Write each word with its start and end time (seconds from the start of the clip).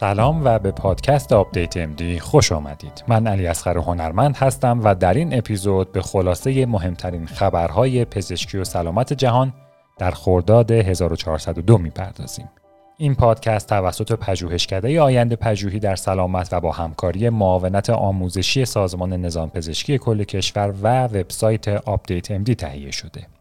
سلام 0.00 0.44
و 0.44 0.58
به 0.58 0.70
پادکست 0.70 1.32
Update 1.32 1.76
MD 1.76 2.18
خوش 2.18 2.52
آمدید. 2.52 3.04
من 3.08 3.26
علی 3.26 3.46
اصغر 3.46 3.78
هنرمند 3.78 4.36
هستم 4.36 4.80
و 4.84 4.94
در 4.94 5.14
این 5.14 5.38
اپیزود 5.38 5.92
به 5.92 6.02
خلاصه 6.02 6.66
مهمترین 6.66 7.26
خبرهای 7.26 8.04
پزشکی 8.04 8.58
و 8.58 8.64
سلامت 8.64 9.12
جهان 9.12 9.52
در 9.98 10.10
خرداد 10.10 10.70
1402 10.70 11.78
می‌پردازیم. 11.78 12.50
این 12.96 13.14
پادکست 13.14 13.68
توسط 13.68 14.12
پژوهشکده 14.12 15.00
آینده 15.00 15.36
پژوهی 15.36 15.78
در 15.78 15.96
سلامت 15.96 16.48
و 16.52 16.60
با 16.60 16.72
همکاری 16.72 17.28
معاونت 17.28 17.90
آموزشی 17.90 18.64
سازمان 18.64 19.12
نظام 19.12 19.50
پزشکی 19.50 19.98
کل 19.98 20.24
کشور 20.24 20.74
و 20.82 21.04
وبسایت 21.04 21.68
Update 21.68 22.30
MD 22.30 22.54
تهیه 22.54 22.90
شده. 22.90 23.37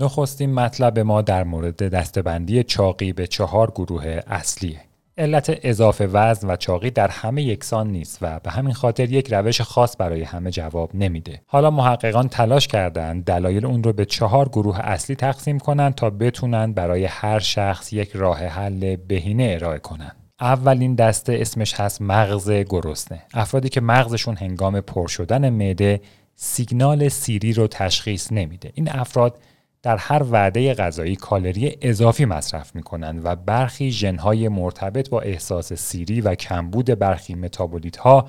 نخستین 0.00 0.54
مطلب 0.54 0.98
ما 0.98 1.22
در 1.22 1.44
مورد 1.44 1.88
دستبندی 1.88 2.62
چاقی 2.62 3.12
به 3.12 3.26
چهار 3.26 3.70
گروه 3.70 4.20
اصلیه. 4.26 4.80
علت 5.18 5.58
اضافه 5.62 6.06
وزن 6.06 6.50
و 6.50 6.56
چاقی 6.56 6.90
در 6.90 7.08
همه 7.08 7.42
یکسان 7.42 7.90
نیست 7.90 8.18
و 8.22 8.40
به 8.40 8.50
همین 8.50 8.74
خاطر 8.74 9.12
یک 9.12 9.32
روش 9.32 9.60
خاص 9.60 9.96
برای 9.98 10.22
همه 10.22 10.50
جواب 10.50 10.90
نمیده. 10.94 11.40
حالا 11.46 11.70
محققان 11.70 12.28
تلاش 12.28 12.68
کردند 12.68 13.24
دلایل 13.24 13.66
اون 13.66 13.82
رو 13.82 13.92
به 13.92 14.04
چهار 14.04 14.48
گروه 14.48 14.80
اصلی 14.80 15.16
تقسیم 15.16 15.58
کنند 15.58 15.94
تا 15.94 16.10
بتونن 16.10 16.72
برای 16.72 17.04
هر 17.04 17.38
شخص 17.38 17.92
یک 17.92 18.10
راه 18.14 18.38
حل 18.38 18.96
بهینه 18.96 19.50
ارائه 19.60 19.78
کنند. 19.78 20.16
اولین 20.40 20.94
دسته 20.94 21.38
اسمش 21.40 21.80
هست 21.80 22.02
مغز 22.02 22.50
گرسنه. 22.50 23.22
افرادی 23.34 23.68
که 23.68 23.80
مغزشون 23.80 24.36
هنگام 24.36 24.80
پر 24.80 25.06
شدن 25.06 25.50
معده 25.50 26.00
سیگنال 26.34 27.08
سیری 27.08 27.52
رو 27.52 27.66
تشخیص 27.66 28.32
نمیده. 28.32 28.70
این 28.74 28.88
افراد 28.90 29.38
در 29.82 29.96
هر 29.96 30.22
وعده 30.30 30.74
غذایی 30.74 31.16
کالری 31.16 31.76
اضافی 31.82 32.24
مصرف 32.24 32.74
می 32.74 32.82
کنند 32.82 33.20
و 33.24 33.36
برخی 33.36 33.90
ژنهای 33.90 34.48
مرتبط 34.48 35.10
با 35.10 35.20
احساس 35.20 35.72
سیری 35.72 36.20
و 36.20 36.34
کمبود 36.34 36.86
برخی 36.86 37.34
متابولیت 37.34 37.96
ها 37.96 38.26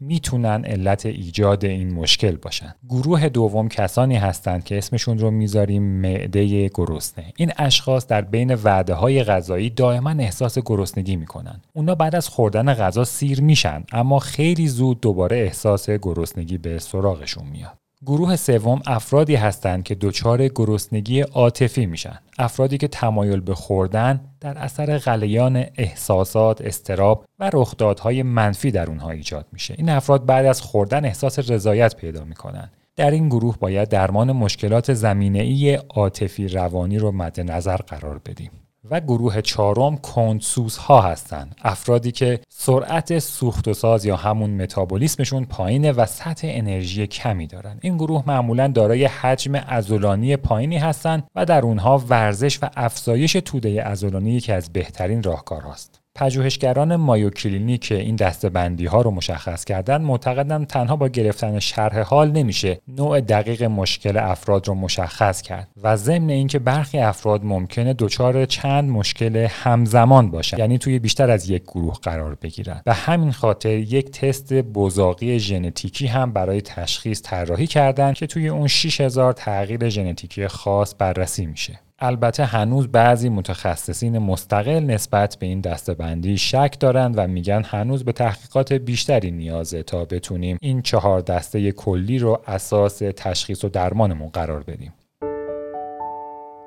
می‌تونن 0.00 0.64
علت 0.64 1.06
ایجاد 1.06 1.64
این 1.64 1.94
مشکل 1.94 2.36
باشن. 2.36 2.74
گروه 2.88 3.28
دوم 3.28 3.68
کسانی 3.68 4.16
هستند 4.16 4.64
که 4.64 4.78
اسمشون 4.78 5.18
رو 5.18 5.30
می‌ذاریم 5.30 5.82
معده 5.82 6.68
گرسنه. 6.68 7.32
این 7.36 7.52
اشخاص 7.58 8.06
در 8.06 8.22
بین 8.22 8.54
وعده 8.54 8.94
های 8.94 9.24
غذایی 9.24 9.70
دائما 9.70 10.10
احساس 10.10 10.58
گرسنگی 10.58 11.16
می‌کنن. 11.16 11.60
اونا 11.72 11.94
بعد 11.94 12.16
از 12.16 12.28
خوردن 12.28 12.74
غذا 12.74 13.04
سیر 13.04 13.40
میشن 13.40 13.84
اما 13.92 14.18
خیلی 14.18 14.68
زود 14.68 15.00
دوباره 15.00 15.36
احساس 15.36 15.90
گرسنگی 15.90 16.58
به 16.58 16.78
سراغشون 16.78 17.46
میاد. 17.46 17.78
گروه 18.06 18.36
سوم 18.36 18.80
افرادی 18.86 19.34
هستند 19.34 19.84
که 19.84 19.94
دچار 19.94 20.48
گرسنگی 20.48 21.20
عاطفی 21.20 21.86
میشن. 21.86 22.18
افرادی 22.38 22.78
که 22.78 22.88
تمایل 22.88 23.40
به 23.40 23.54
خوردن 23.54 24.20
در 24.40 24.58
اثر 24.58 24.98
غلیان 24.98 25.64
احساسات 25.76 26.60
اضطراب 26.60 27.24
و 27.38 27.50
رخدادهای 27.52 28.22
منفی 28.22 28.70
در 28.70 28.86
اونها 28.86 29.10
ایجاد 29.10 29.46
میشه. 29.52 29.74
این 29.78 29.88
افراد 29.88 30.26
بعد 30.26 30.46
از 30.46 30.62
خوردن 30.62 31.04
احساس 31.04 31.38
رضایت 31.50 31.96
پیدا 31.96 32.24
می‌کنن. 32.24 32.70
در 32.96 33.10
این 33.10 33.28
گروه 33.28 33.56
باید 33.58 33.88
درمان 33.88 34.32
مشکلات 34.32 34.92
زمینه 34.92 35.38
ای 35.42 35.74
عاطفی 35.74 36.48
روانی 36.48 36.98
رو 36.98 37.12
مد 37.12 37.40
نظر 37.40 37.76
قرار 37.76 38.20
بدیم. 38.26 38.50
و 38.90 39.00
گروه 39.00 39.40
چهارم 39.40 39.96
کندسوزها 39.96 41.00
هستند. 41.00 41.54
افرادی 41.62 42.12
که 42.12 42.40
سرعت 42.48 43.18
سوخت 43.18 43.68
و 43.68 43.74
ساز 43.74 44.04
یا 44.04 44.16
همون 44.16 44.50
متابولیسمشون 44.50 45.44
پایینه 45.44 45.92
و 45.92 46.06
سطح 46.06 46.48
انرژی 46.50 47.06
کمی 47.06 47.46
دارن. 47.46 47.78
این 47.80 47.96
گروه 47.96 48.24
معمولا 48.26 48.68
دارای 48.68 49.04
حجم 49.04 49.54
عضلانی 49.54 50.36
پایینی 50.36 50.78
هستند 50.78 51.24
و 51.34 51.44
در 51.44 51.62
اونها 51.62 51.98
ورزش 51.98 52.58
و 52.62 52.70
افزایش 52.76 53.32
توده 53.32 53.82
عضلانی 53.82 54.32
یکی 54.32 54.52
از 54.52 54.72
بهترین 54.72 55.22
راهکارهاست. 55.22 56.05
پژوهشگران 56.16 56.96
Mayo 56.96 57.30
Clinic 57.30 57.80
که 57.80 57.94
این 57.94 58.16
دستبندی 58.16 58.86
ها 58.86 59.02
رو 59.02 59.10
مشخص 59.10 59.64
کردن 59.64 60.02
معتقدن 60.02 60.64
تنها 60.64 60.96
با 60.96 61.08
گرفتن 61.08 61.58
شرح 61.58 62.00
حال 62.00 62.30
نمیشه 62.30 62.80
نوع 62.88 63.20
دقیق 63.20 63.62
مشکل 63.62 64.16
افراد 64.16 64.68
رو 64.68 64.74
مشخص 64.74 65.42
کرد 65.42 65.68
و 65.82 65.96
ضمن 65.96 66.30
اینکه 66.30 66.58
برخی 66.58 66.98
افراد 66.98 67.44
ممکنه 67.44 67.94
دچار 67.98 68.44
چند 68.44 68.90
مشکل 68.90 69.46
همزمان 69.50 70.30
باشن 70.30 70.58
یعنی 70.58 70.78
توی 70.78 70.98
بیشتر 70.98 71.30
از 71.30 71.50
یک 71.50 71.62
گروه 71.62 71.94
قرار 72.02 72.34
بگیرن. 72.34 72.82
و 72.86 72.92
همین 72.92 73.32
خاطر 73.32 73.76
یک 73.78 74.10
تست 74.10 74.52
بزاقی 74.52 75.38
ژنتیکی 75.38 76.06
هم 76.06 76.32
برای 76.32 76.60
تشخیص 76.60 77.22
طراحی 77.24 77.66
کردن 77.66 78.12
که 78.12 78.26
توی 78.26 78.48
اون 78.48 78.66
6000 78.66 79.32
تغییر 79.32 79.88
ژنتیکی 79.88 80.48
خاص 80.48 80.94
بررسی 80.98 81.46
میشه. 81.46 81.80
البته 81.98 82.44
هنوز 82.44 82.88
بعضی 82.88 83.28
متخصصین 83.28 84.18
مستقل 84.18 84.80
نسبت 84.80 85.36
به 85.40 85.46
این 85.46 85.60
دستبندی 85.60 86.38
شک 86.38 86.76
دارند 86.80 87.18
و 87.18 87.26
میگن 87.26 87.62
هنوز 87.64 88.04
به 88.04 88.12
تحقیقات 88.12 88.72
بیشتری 88.72 89.30
نیازه 89.30 89.82
تا 89.82 90.04
بتونیم 90.04 90.58
این 90.62 90.82
چهار 90.82 91.20
دسته 91.20 91.72
کلی 91.72 92.18
رو 92.18 92.42
اساس 92.46 92.98
تشخیص 92.98 93.64
و 93.64 93.68
درمانمون 93.68 94.28
قرار 94.28 94.62
بدیم. 94.62 94.92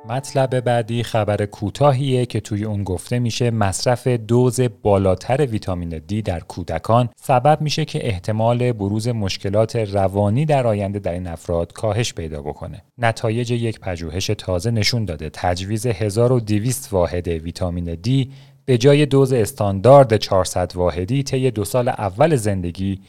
مطلب 0.10 0.60
بعدی 0.60 1.04
خبر 1.04 1.46
کوتاهیه 1.46 2.26
که 2.26 2.40
توی 2.40 2.64
اون 2.64 2.84
گفته 2.84 3.20
میشه 3.20 3.52
مصرف 3.52 4.08
دوز 4.08 4.60
بالاتر 4.82 5.46
ویتامین 5.46 6.02
دی 6.08 6.22
در 6.22 6.40
کودکان 6.40 7.10
سبب 7.16 7.62
میشه 7.62 7.86
که 7.86 8.08
احتمال 8.08 8.72
بروز 8.72 9.08
مشکلات 9.08 9.76
روانی 9.76 10.46
در 10.46 10.68
آینده 10.68 11.00
در 11.00 11.12
این 11.12 11.28
افراد 11.28 11.74
کاهش 11.74 12.14
پیدا 12.14 12.42
بکنه. 12.42 12.84
نتایج 12.98 13.52
یک 13.52 13.80
پژوهش 13.80 14.28
تازه 14.28 14.72
نشون 14.72 15.06
داده 15.06 15.30
تجویز 15.34 15.86
1200 15.86 16.94
واحد 16.94 17.28
ویتامین 17.28 17.96
دی 17.96 18.32
به 18.66 18.78
جای 18.78 19.06
دوز 19.06 19.34
استاندارد 19.34 20.18
400 20.18 20.72
واحدی 20.76 21.24
طی 21.24 21.52
دو 21.52 21.66
سال 21.66 21.90
اول 21.90 22.36
زندگی 22.36 23.00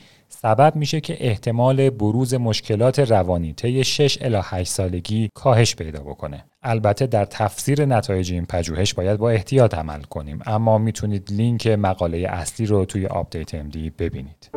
سبب 0.42 0.76
میشه 0.76 1.00
که 1.00 1.16
احتمال 1.20 1.90
بروز 1.90 2.34
مشکلات 2.34 2.98
روانی 2.98 3.52
طی 3.52 3.84
6 3.84 4.18
الی 4.20 4.38
8 4.42 4.70
سالگی 4.70 5.28
کاهش 5.34 5.76
پیدا 5.76 6.00
بکنه. 6.00 6.44
البته 6.62 7.06
در 7.06 7.24
تفسیر 7.24 7.84
نتایج 7.84 8.32
این 8.32 8.46
پژوهش 8.46 8.94
باید 8.94 9.18
با 9.18 9.30
احتیاط 9.30 9.74
عمل 9.74 10.02
کنیم 10.02 10.38
اما 10.46 10.78
می‌تونید 10.78 11.32
لینک 11.32 11.66
مقاله 11.66 12.18
اصلی 12.18 12.66
رو 12.66 12.84
توی 12.84 13.06
Update 13.06 13.54
MD 13.54 13.90
ببینید. 13.90 14.50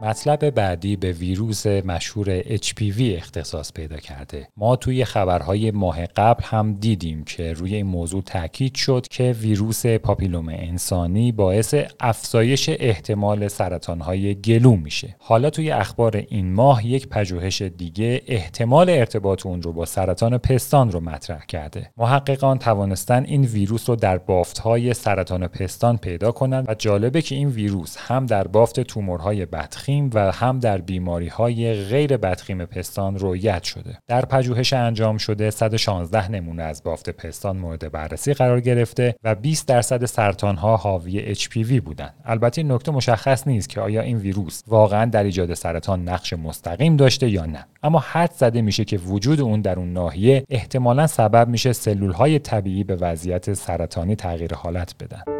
مطلب 0.00 0.50
بعدی 0.50 0.96
به 0.96 1.12
ویروس 1.12 1.66
مشهور 1.66 2.42
HPV 2.42 3.00
اختصاص 3.00 3.72
پیدا 3.72 3.96
کرده. 3.96 4.48
ما 4.56 4.76
توی 4.76 5.04
خبرهای 5.04 5.70
ماه 5.70 6.06
قبل 6.06 6.44
هم 6.44 6.74
دیدیم 6.74 7.24
که 7.24 7.52
روی 7.52 7.74
این 7.74 7.86
موضوع 7.86 8.22
تاکید 8.22 8.74
شد 8.74 9.06
که 9.10 9.36
ویروس 9.40 9.86
پاپیلوم 9.86 10.48
انسانی 10.48 11.32
باعث 11.32 11.74
افزایش 12.00 12.68
احتمال 12.68 13.48
سرطانهای 13.48 14.34
گلو 14.34 14.76
میشه. 14.76 15.16
حالا 15.18 15.50
توی 15.50 15.70
اخبار 15.70 16.16
این 16.28 16.52
ماه 16.52 16.86
یک 16.86 17.08
پژوهش 17.08 17.62
دیگه 17.62 18.22
احتمال 18.26 18.90
ارتباط 18.90 19.46
اون 19.46 19.62
رو 19.62 19.72
با 19.72 19.84
سرطان 19.84 20.38
پستان 20.38 20.92
رو 20.92 21.00
مطرح 21.00 21.44
کرده. 21.46 21.90
محققان 21.96 22.58
توانستن 22.58 23.24
این 23.24 23.42
ویروس 23.42 23.88
رو 23.88 23.96
در 23.96 24.18
بافتهای 24.18 24.94
سرطان 24.94 25.46
پستان 25.46 25.96
پیدا 25.96 26.32
کنند 26.32 26.68
و 26.68 26.74
جالبه 26.74 27.22
که 27.22 27.34
این 27.34 27.48
ویروس 27.48 27.96
هم 27.98 28.26
در 28.26 28.46
بافت 28.46 28.80
تومورهای 28.80 29.46
بدخیم 29.46 29.85
بدخیم 29.86 30.10
و 30.14 30.32
هم 30.32 30.58
در 30.58 30.78
بیماری 30.78 31.28
های 31.28 31.74
غیر 31.74 32.16
بدخیم 32.16 32.64
پستان 32.64 33.18
رویت 33.18 33.62
شده. 33.62 33.98
در 34.06 34.24
پژوهش 34.24 34.72
انجام 34.72 35.18
شده 35.18 35.50
116 35.50 36.30
نمونه 36.30 36.62
از 36.62 36.82
بافت 36.82 37.10
پستان 37.10 37.56
مورد 37.56 37.92
بررسی 37.92 38.34
قرار 38.34 38.60
گرفته 38.60 39.14
و 39.24 39.34
20 39.34 39.68
درصد 39.68 40.04
سرطان 40.04 40.56
ها 40.56 40.76
حاوی 40.76 41.34
HPV 41.34 41.80
بودند. 41.80 42.14
البته 42.24 42.60
این 42.60 42.72
نکته 42.72 42.92
مشخص 42.92 43.46
نیست 43.46 43.68
که 43.68 43.80
آیا 43.80 44.00
این 44.00 44.16
ویروس 44.16 44.62
واقعا 44.66 45.04
در 45.04 45.24
ایجاد 45.24 45.54
سرطان 45.54 46.08
نقش 46.08 46.32
مستقیم 46.32 46.96
داشته 46.96 47.28
یا 47.28 47.46
نه. 47.46 47.66
اما 47.82 47.98
حد 47.98 48.32
زده 48.32 48.62
میشه 48.62 48.84
که 48.84 48.98
وجود 48.98 49.40
اون 49.40 49.60
در 49.60 49.78
اون 49.78 49.92
ناحیه 49.92 50.44
احتمالا 50.50 51.06
سبب 51.06 51.48
میشه 51.48 51.72
سلول 51.72 52.12
های 52.12 52.38
طبیعی 52.38 52.84
به 52.84 52.96
وضعیت 52.96 53.54
سرطانی 53.54 54.16
تغییر 54.16 54.54
حالت 54.54 54.94
بدن. 55.00 55.35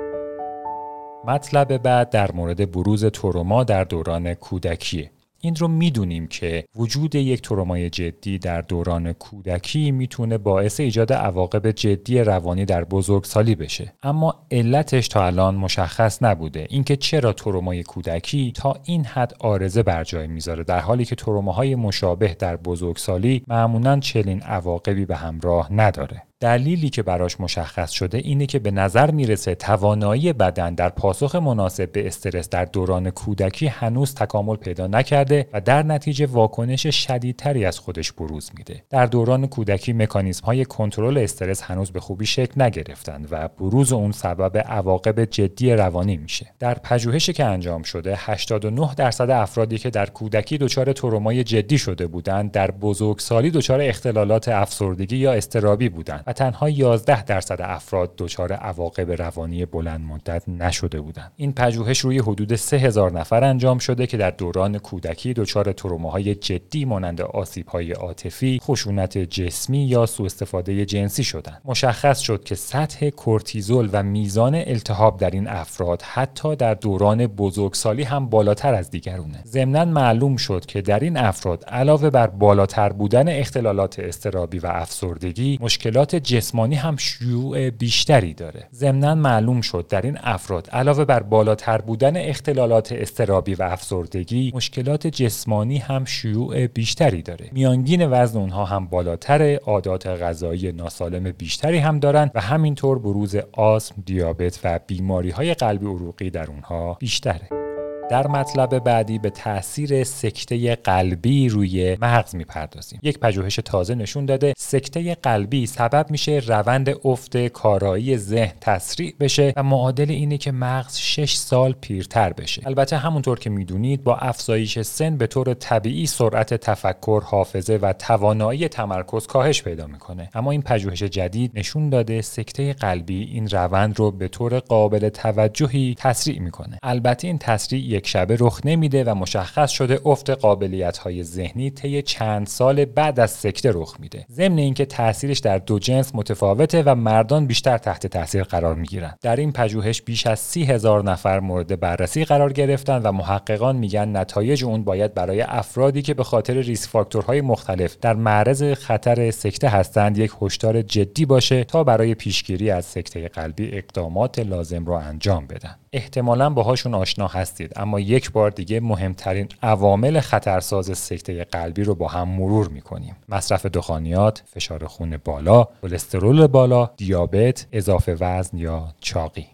مطلب 1.24 1.76
بعد 1.76 2.10
در 2.10 2.32
مورد 2.32 2.70
بروز 2.70 3.04
تروما 3.04 3.64
در 3.64 3.84
دوران 3.84 4.34
کودکیه. 4.34 5.10
این 5.40 5.56
رو 5.56 5.68
می‌دونیم 5.68 6.26
که 6.26 6.64
وجود 6.76 7.14
یک 7.14 7.42
ترومای 7.42 7.90
جدی 7.90 8.38
در 8.38 8.60
دوران 8.60 9.12
کودکی 9.12 9.90
می‌تونه 9.90 10.38
باعث 10.38 10.80
ایجاد 10.80 11.12
عواقب 11.12 11.70
جدی 11.70 12.18
روانی 12.18 12.64
در 12.64 12.84
بزرگسالی 12.84 13.54
بشه. 13.54 13.92
اما 14.02 14.34
علتش 14.50 15.08
تا 15.08 15.26
الان 15.26 15.54
مشخص 15.54 16.22
نبوده. 16.22 16.66
اینکه 16.70 16.96
چرا 16.96 17.32
ترومای 17.32 17.82
کودکی 17.82 18.52
تا 18.52 18.76
این 18.84 19.04
حد 19.04 19.34
آرزه 19.38 19.82
بر 19.82 20.04
جای 20.04 20.26
می‌ذاره. 20.26 20.64
در 20.64 20.80
حالی 20.80 21.04
که 21.04 21.14
تروماهای 21.14 21.74
مشابه 21.74 22.36
در 22.38 22.56
بزرگسالی 22.56 23.42
معمولا 23.48 24.00
چنین 24.00 24.42
عواقبی 24.42 25.04
به 25.04 25.16
همراه 25.16 25.72
نداره. 25.72 26.22
دلیلی 26.40 26.88
که 26.88 27.02
براش 27.02 27.40
مشخص 27.40 27.90
شده 27.90 28.18
اینه 28.18 28.46
که 28.46 28.58
به 28.58 28.70
نظر 28.70 29.10
می‌رسه 29.10 29.54
توانایی 29.54 30.32
بدن 30.32 30.74
در 30.74 30.88
پاسخ 30.88 31.34
مناسب 31.34 31.92
به 31.92 32.06
استرس 32.06 32.48
در 32.48 32.64
دوران 32.64 33.10
کودکی 33.10 33.66
هنوز 33.66 34.14
تکامل 34.14 34.56
پیدا 34.56 34.86
نکرده 34.86 35.48
و 35.52 35.60
در 35.60 35.82
نتیجه 35.82 36.26
واکنش 36.26 36.86
شدیدتری 36.86 37.64
از 37.64 37.78
خودش 37.78 38.12
بروز 38.12 38.50
میده. 38.58 38.82
در 38.90 39.06
دوران 39.06 39.46
کودکی 39.46 39.92
مکانیزم 39.92 40.44
های 40.44 40.64
کنترل 40.64 41.18
استرس 41.18 41.62
هنوز 41.62 41.90
به 41.90 42.00
خوبی 42.00 42.26
شکل 42.26 42.62
نگرفتند 42.62 43.28
و 43.30 43.48
بروز 43.48 43.92
اون 43.92 44.12
سبب 44.12 44.58
عواقب 44.58 45.24
جدی 45.24 45.72
روانی 45.72 46.16
میشه. 46.16 46.46
در 46.58 46.74
پژوهشی 46.74 47.32
که 47.32 47.44
انجام 47.44 47.82
شده 47.82 48.14
89 48.18 48.94
درصد 48.94 49.30
افرادی 49.30 49.78
که 49.78 49.90
در 49.90 50.06
کودکی 50.06 50.58
دچار 50.58 50.92
ترومای 50.92 51.44
جدی 51.44 51.78
شده 51.78 52.06
بودند 52.06 52.50
در 52.50 52.70
بزرگسالی 52.70 53.50
دچار 53.50 53.80
اختلالات 53.80 54.48
افسردگی 54.48 55.16
یا 55.16 55.32
استرابی 55.32 55.88
بودند 55.88 56.25
و 56.26 56.32
تنها 56.32 56.70
11 56.70 57.24
درصد 57.24 57.58
افراد 57.62 58.12
دچار 58.18 58.52
عواقب 58.52 59.10
روانی 59.10 59.66
بلند 59.66 60.00
مدت 60.00 60.48
نشده 60.48 61.00
بودند. 61.00 61.32
این 61.36 61.52
پژوهش 61.52 61.98
روی 61.98 62.18
حدود 62.18 62.56
3000 62.56 63.12
نفر 63.12 63.44
انجام 63.44 63.78
شده 63.78 64.06
که 64.06 64.16
در 64.16 64.30
دوران 64.30 64.78
کودکی 64.78 65.32
دچار 65.32 65.72
تروماهای 65.72 66.34
جدی 66.34 66.84
مانند 66.84 67.20
آسیب‌های 67.20 67.92
عاطفی، 67.92 68.60
خشونت 68.62 69.18
جسمی 69.18 69.78
یا 69.78 70.06
سوء 70.06 70.26
استفاده 70.26 70.84
جنسی 70.84 71.24
شدند. 71.24 71.60
مشخص 71.64 72.18
شد 72.18 72.44
که 72.44 72.54
سطح 72.54 73.10
کورتیزول 73.10 73.90
و 73.92 74.02
میزان 74.02 74.54
التهاب 74.54 75.20
در 75.20 75.30
این 75.30 75.48
افراد 75.48 76.02
حتی 76.02 76.56
در 76.56 76.74
دوران 76.74 77.26
بزرگسالی 77.26 78.02
هم 78.02 78.26
بالاتر 78.26 78.74
از 78.74 78.90
دیگرونه. 78.90 79.42
ضمناً 79.46 79.84
معلوم 79.84 80.36
شد 80.36 80.66
که 80.66 80.82
در 80.82 81.00
این 81.00 81.16
افراد 81.16 81.64
علاوه 81.64 82.10
بر 82.10 82.26
بالاتر 82.26 82.88
بودن 82.88 83.28
اختلالات 83.28 83.98
استرابی 83.98 84.58
و 84.58 84.66
افسردگی، 84.66 85.58
مشکلات 85.60 86.15
جسمانی 86.18 86.74
هم 86.74 86.96
شیوع 86.96 87.70
بیشتری 87.70 88.34
داره. 88.34 88.68
ضمناً 88.74 89.14
معلوم 89.14 89.60
شد 89.60 89.86
در 89.88 90.02
این 90.02 90.18
افراد 90.22 90.70
علاوه 90.70 91.04
بر 91.04 91.22
بالاتر 91.22 91.78
بودن 91.78 92.16
اختلالات 92.16 92.92
استرابی 92.92 93.54
و 93.54 93.62
افسردگی، 93.62 94.52
مشکلات 94.54 95.06
جسمانی 95.06 95.78
هم 95.78 96.04
شیوع 96.04 96.66
بیشتری 96.66 97.22
داره. 97.22 97.48
میانگین 97.52 98.10
وزن 98.10 98.38
اونها 98.38 98.64
هم 98.64 98.86
بالاتر، 98.86 99.54
عادات 99.54 100.06
غذایی 100.06 100.72
ناسالم 100.72 101.32
بیشتری 101.32 101.78
هم 101.78 101.98
دارن 101.98 102.30
و 102.34 102.40
همینطور 102.40 102.98
بروز 102.98 103.36
آسم، 103.52 103.94
دیابت 104.06 104.60
و 104.64 104.80
بیماری 104.86 105.30
های 105.30 105.54
قلبی 105.54 105.86
عروقی 105.86 106.30
در 106.30 106.46
اونها 106.46 106.96
بیشتره. 107.00 107.65
در 108.10 108.26
مطلب 108.26 108.78
بعدی 108.78 109.18
به 109.18 109.30
تاثیر 109.30 110.04
سکته 110.04 110.76
قلبی 110.76 111.48
روی 111.48 111.96
مغز 112.00 112.34
می‌پردازیم. 112.34 113.00
یک 113.02 113.18
پژوهش 113.18 113.56
تازه 113.64 113.94
نشون 113.94 114.26
داده 114.26 114.52
سکته 114.56 115.14
قلبی 115.14 115.66
سبب 115.66 116.06
میشه 116.10 116.42
روند 116.46 116.94
افت 117.04 117.36
کارایی 117.36 118.16
ذهن 118.16 118.52
تسریع 118.60 119.14
بشه 119.20 119.52
و 119.56 119.62
معادل 119.62 120.10
اینه 120.10 120.38
که 120.38 120.52
مغز 120.52 120.96
6 120.96 121.34
سال 121.34 121.72
پیرتر 121.80 122.32
بشه. 122.32 122.62
البته 122.66 122.96
همونطور 122.96 123.38
که 123.38 123.50
می‌دونید 123.50 124.04
با 124.04 124.16
افزایش 124.16 124.78
سن 124.78 125.16
به 125.16 125.26
طور 125.26 125.54
طبیعی 125.54 126.06
سرعت 126.06 126.54
تفکر 126.54 127.22
حافظه 127.24 127.78
و 127.82 127.92
توانایی 127.92 128.68
تمرکز 128.68 129.26
کاهش 129.26 129.62
پیدا 129.62 129.86
می‌کنه. 129.86 130.30
اما 130.34 130.50
این 130.50 130.62
پژوهش 130.62 131.02
جدید 131.02 131.52
نشون 131.54 131.90
داده 131.90 132.22
سکته 132.22 132.72
قلبی 132.72 133.22
این 133.22 133.48
روند 133.48 133.98
رو 133.98 134.10
به 134.10 134.28
طور 134.28 134.58
قابل 134.58 135.08
توجهی 135.08 135.94
تسریع 135.98 136.40
می‌کنه. 136.40 136.78
البته 136.82 137.28
این 137.28 137.38
تسریع 137.38 137.95
یک 137.96 138.06
شبه 138.08 138.36
رخ 138.40 138.60
نمیده 138.64 139.04
و 139.04 139.14
مشخص 139.14 139.70
شده 139.70 140.00
افت 140.04 140.30
قابلیت 140.30 140.98
های 140.98 141.22
ذهنی 141.22 141.70
طی 141.70 142.02
چند 142.02 142.46
سال 142.46 142.84
بعد 142.84 143.20
از 143.20 143.30
سکته 143.30 143.70
رخ 143.74 143.96
میده. 144.00 144.26
ضمن 144.32 144.58
اینکه 144.58 144.84
تاثیرش 144.84 145.38
در 145.38 145.58
دو 145.58 145.78
جنس 145.78 146.10
متفاوته 146.14 146.82
و 146.82 146.94
مردان 146.94 147.46
بیشتر 147.46 147.78
تحت 147.78 148.06
تاثیر 148.06 148.42
قرار 148.42 148.74
می‌گیرن. 148.74 149.14
در 149.22 149.36
این 149.36 149.52
پژوهش 149.52 150.02
بیش 150.02 150.26
از 150.26 150.40
سی 150.40 150.64
هزار 150.64 151.04
نفر 151.04 151.40
مورد 151.40 151.80
بررسی 151.80 152.24
قرار 152.24 152.52
گرفتن 152.52 153.02
و 153.02 153.12
محققان 153.12 153.76
میگن 153.76 154.16
نتایج 154.16 154.64
اون 154.64 154.84
باید 154.84 155.14
برای 155.14 155.42
افرادی 155.42 156.02
که 156.02 156.14
به 156.14 156.24
خاطر 156.24 156.54
ریسک 156.54 156.90
فاکتورهای 156.90 157.40
مختلف 157.40 157.96
در 158.00 158.14
معرض 158.14 158.62
خطر 158.62 159.30
سکته 159.30 159.68
هستند 159.68 160.18
یک 160.18 160.32
هشدار 160.42 160.82
جدی 160.82 161.26
باشه 161.26 161.64
تا 161.64 161.84
برای 161.84 162.14
پیشگیری 162.14 162.70
از 162.70 162.84
سکته 162.84 163.28
قلبی 163.28 163.70
اقدامات 163.72 164.38
لازم 164.38 164.84
رو 164.84 164.92
انجام 164.92 165.46
بدن. 165.46 165.76
احتمالا 165.92 166.50
باهاشون 166.50 166.94
آشنا 166.94 167.26
هستید 167.26 167.72
اما 167.86 168.00
یک 168.00 168.32
بار 168.32 168.50
دیگه 168.50 168.80
مهمترین 168.80 169.48
عوامل 169.62 170.20
خطرساز 170.20 170.98
سکته 170.98 171.44
قلبی 171.44 171.84
رو 171.84 171.94
با 171.94 172.08
هم 172.08 172.28
مرور 172.28 172.68
می‌کنیم 172.68 173.16
مصرف 173.28 173.66
دخانیات 173.66 174.42
فشار 174.46 174.86
خون 174.86 175.16
بالا 175.24 175.68
کلسترول 175.82 176.46
بالا 176.46 176.90
دیابت 176.96 177.66
اضافه 177.72 178.16
وزن 178.20 178.58
یا 178.58 178.88
چاقی 179.00 179.46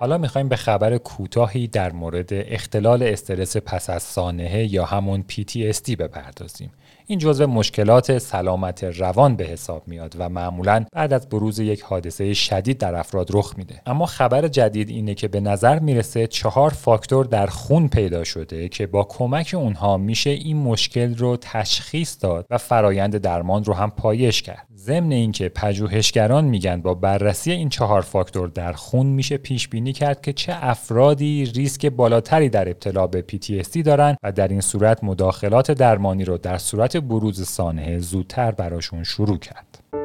حالا 0.00 0.18
می‌خوایم 0.18 0.48
به 0.48 0.56
خبر 0.56 0.98
کوتاهی 0.98 1.66
در 1.66 1.92
مورد 1.92 2.28
اختلال 2.32 3.02
استرس 3.02 3.56
پس 3.56 3.90
از 3.90 4.02
سانحه 4.02 4.74
یا 4.74 4.84
همون 4.84 5.24
PTSD 5.32 5.96
بپردازیم. 5.96 6.70
این 7.10 7.18
جزو 7.18 7.46
مشکلات 7.46 8.18
سلامت 8.18 8.84
روان 8.84 9.36
به 9.36 9.44
حساب 9.44 9.88
میاد 9.88 10.14
و 10.18 10.28
معمولا 10.28 10.84
بعد 10.92 11.12
از 11.12 11.28
بروز 11.28 11.58
یک 11.58 11.80
حادثه 11.80 12.34
شدید 12.34 12.78
در 12.78 12.94
افراد 12.94 13.28
رخ 13.32 13.54
میده. 13.56 13.82
اما 13.86 14.06
خبر 14.06 14.48
جدید 14.48 14.88
اینه 14.88 15.14
که 15.14 15.28
به 15.28 15.40
نظر 15.40 15.78
می‌رسه 15.78 16.26
چهار 16.26 16.70
فاکتور 16.70 17.24
در 17.24 17.46
خون 17.46 17.88
پیدا 17.88 18.24
شده 18.24 18.68
که 18.68 18.86
با 18.86 19.04
کمک 19.04 19.54
اونها 19.58 19.96
میشه 19.96 20.30
این 20.30 20.56
مشکل 20.56 21.16
رو 21.16 21.36
تشخیص 21.40 22.16
داد 22.20 22.46
و 22.50 22.58
فرایند 22.58 23.16
درمان 23.16 23.64
رو 23.64 23.74
هم 23.74 23.90
پایش 23.90 24.42
کرد. 24.42 24.69
ضمن 24.80 25.12
اینکه 25.12 25.48
پژوهشگران 25.48 26.44
میگن 26.44 26.82
با 26.82 26.94
بررسی 26.94 27.52
این 27.52 27.68
چهار 27.68 28.00
فاکتور 28.00 28.48
در 28.48 28.72
خون 28.72 29.06
میشه 29.06 29.36
پیش 29.36 29.68
بینی 29.68 29.92
کرد 29.92 30.20
که 30.20 30.32
چه 30.32 30.52
افرادی 30.60 31.44
ریسک 31.44 31.86
بالاتری 31.86 32.48
در 32.48 32.68
ابتلا 32.68 33.06
به 33.06 33.24
PTSD 33.32 33.82
دارن 33.84 34.16
و 34.22 34.32
در 34.32 34.48
این 34.48 34.60
صورت 34.60 35.04
مداخلات 35.04 35.70
درمانی 35.70 36.24
رو 36.24 36.38
در 36.38 36.58
صورت 36.58 36.96
بروز 36.96 37.48
سانحه 37.48 37.98
زودتر 37.98 38.50
براشون 38.50 39.04
شروع 39.04 39.38
کرد. 39.38 39.99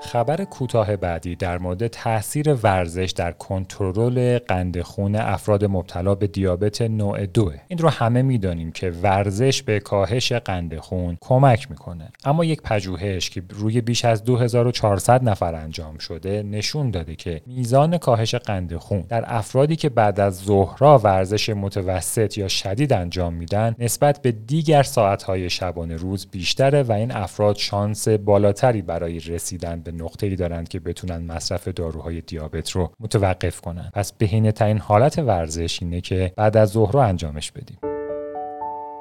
خبر 0.00 0.44
کوتاه 0.44 0.96
بعدی 0.96 1.36
در 1.36 1.58
مورد 1.58 1.86
تاثیر 1.86 2.54
ورزش 2.54 3.12
در 3.16 3.32
کنترل 3.32 4.38
قند 4.38 4.80
خون 4.80 5.16
افراد 5.16 5.64
مبتلا 5.64 6.14
به 6.14 6.26
دیابت 6.26 6.82
نوع 6.82 7.26
دو 7.26 7.52
این 7.68 7.78
رو 7.78 7.88
همه 7.88 8.22
می‌دانیم 8.22 8.72
که 8.72 8.90
ورزش 8.90 9.62
به 9.62 9.80
کاهش 9.80 10.32
قند 10.32 10.78
خون 10.78 11.18
کمک 11.20 11.70
می‌کنه. 11.70 12.08
اما 12.24 12.44
یک 12.44 12.62
پژوهش 12.62 13.30
که 13.30 13.42
روی 13.50 13.80
بیش 13.80 14.04
از 14.04 14.24
2400 14.24 15.24
نفر 15.24 15.54
انجام 15.54 15.98
شده 15.98 16.42
نشون 16.42 16.90
داده 16.90 17.16
که 17.16 17.40
میزان 17.46 17.98
کاهش 17.98 18.34
قند 18.34 18.76
خون 18.76 19.00
در 19.00 19.24
افرادی 19.26 19.76
که 19.76 19.88
بعد 19.88 20.20
از 20.20 20.36
ظهرها 20.44 20.98
ورزش 20.98 21.48
متوسط 21.48 22.38
یا 22.38 22.48
شدید 22.48 22.92
انجام 22.92 23.34
میدن 23.34 23.74
نسبت 23.78 24.22
به 24.22 24.32
دیگر 24.32 24.82
ساعتهای 24.82 25.50
شبانه 25.50 25.96
روز 25.96 26.26
بیشتره 26.26 26.82
و 26.82 26.92
این 26.92 27.12
افراد 27.12 27.56
شانس 27.56 28.08
بالاتری 28.08 28.82
برای 28.82 29.20
رسیدن 29.20 29.82
به 29.86 29.92
نقطه‌ای 29.92 30.36
دارند 30.36 30.68
که 30.68 30.80
بتونن 30.80 31.16
مصرف 31.18 31.68
داروهای 31.68 32.20
دیابت 32.20 32.70
رو 32.70 32.92
متوقف 33.00 33.60
کنن. 33.60 33.90
پس 33.94 34.12
بهینه 34.12 34.52
ترین 34.52 34.78
حالت 34.78 35.18
ورزش 35.18 35.82
اینه 35.82 36.00
که 36.00 36.32
بعد 36.36 36.56
از 36.56 36.68
ظهر 36.68 36.92
رو 36.92 37.00
انجامش 37.00 37.52
بدیم. 37.52 37.95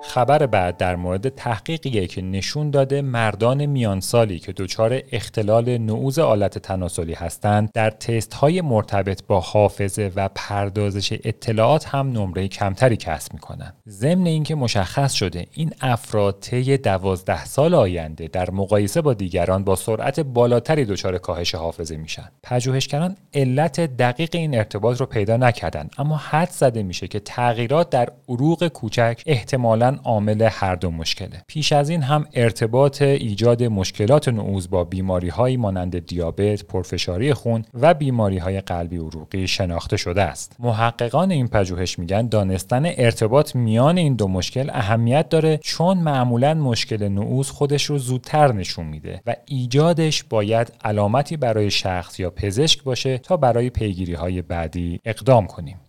خبر 0.07 0.45
بعد 0.45 0.77
در 0.77 0.95
مورد 0.95 1.29
تحقیقیه 1.29 2.07
که 2.07 2.21
نشون 2.21 2.69
داده 2.69 3.01
مردان 3.01 3.65
میانسالی 3.65 4.39
که 4.39 4.53
دچار 4.53 5.01
اختلال 5.11 5.77
نعوز 5.77 6.19
آلت 6.19 6.57
تناسلی 6.57 7.13
هستند 7.13 7.69
در 7.73 7.89
تست 7.89 8.33
های 8.33 8.61
مرتبط 8.61 9.23
با 9.27 9.39
حافظه 9.39 10.11
و 10.15 10.29
پردازش 10.35 11.13
اطلاعات 11.23 11.87
هم 11.87 12.11
نمره 12.11 12.47
کمتری 12.47 12.97
کسب 12.97 13.33
می‌کنن 13.33 13.73
ضمن 13.87 14.25
اینکه 14.25 14.55
مشخص 14.55 15.13
شده 15.13 15.47
این 15.51 15.71
افراد 15.81 16.37
طی 16.39 16.77
دوازده 16.77 17.45
سال 17.45 17.73
آینده 17.73 18.27
در 18.27 18.51
مقایسه 18.51 19.01
با 19.01 19.13
دیگران 19.13 19.63
با 19.63 19.75
سرعت 19.75 20.19
بالاتری 20.19 20.85
دچار 20.85 21.17
کاهش 21.17 21.55
حافظه 21.55 21.97
میشن. 21.97 22.31
پژوهشگران 22.43 23.15
علت 23.33 23.79
دقیق 23.79 24.29
این 24.33 24.57
ارتباط 24.57 24.99
رو 24.99 25.05
پیدا 25.05 25.37
نکردن 25.37 25.89
اما 25.97 26.17
حد 26.17 26.49
زده 26.49 26.83
میشه 26.83 27.07
که 27.07 27.19
تغییرات 27.19 27.89
در 27.89 28.09
عروق 28.29 28.67
کوچک 28.67 29.21
احتمالاً 29.25 29.94
عامل 30.03 30.49
هر 30.51 30.75
دو 30.75 30.91
مشکله. 30.91 31.43
پیش 31.47 31.71
از 31.71 31.89
این 31.89 32.01
هم 32.01 32.25
ارتباط 32.33 33.01
ایجاد 33.01 33.63
مشکلات 33.63 34.29
نعوز 34.29 34.69
با 34.69 34.83
بیماری 34.83 35.29
های 35.29 35.57
مانند 35.57 36.05
دیابت 36.05 36.63
پرفشاری 36.63 37.33
خون 37.33 37.65
و 37.73 37.93
بیماری 37.93 38.37
های 38.37 38.61
قلبی 38.61 38.97
عروقی 38.97 39.47
شناخته 39.47 39.97
شده 39.97 40.21
است. 40.21 40.55
محققان 40.59 41.31
این 41.31 41.47
پژوهش 41.47 41.99
میگن 41.99 42.27
دانستن 42.27 42.85
ارتباط 42.85 43.55
میان 43.55 43.97
این 43.97 44.15
دو 44.15 44.27
مشکل 44.27 44.69
اهمیت 44.69 45.29
داره 45.29 45.57
چون 45.57 45.97
معمولا 45.97 46.53
مشکل 46.53 47.07
نعوز 47.07 47.49
خودش 47.49 47.83
رو 47.83 47.97
زودتر 47.97 48.51
نشون 48.51 48.85
میده 48.85 49.21
و 49.25 49.35
ایجادش 49.45 50.23
باید 50.23 50.73
علامتی 50.83 51.37
برای 51.37 51.71
شخص 51.71 52.19
یا 52.19 52.29
پزشک 52.29 52.83
باشه 52.83 53.17
تا 53.17 53.37
برای 53.37 53.69
پیگیری 53.69 54.13
های 54.13 54.41
بعدی 54.41 54.99
اقدام 55.05 55.47
کنیم. 55.47 55.84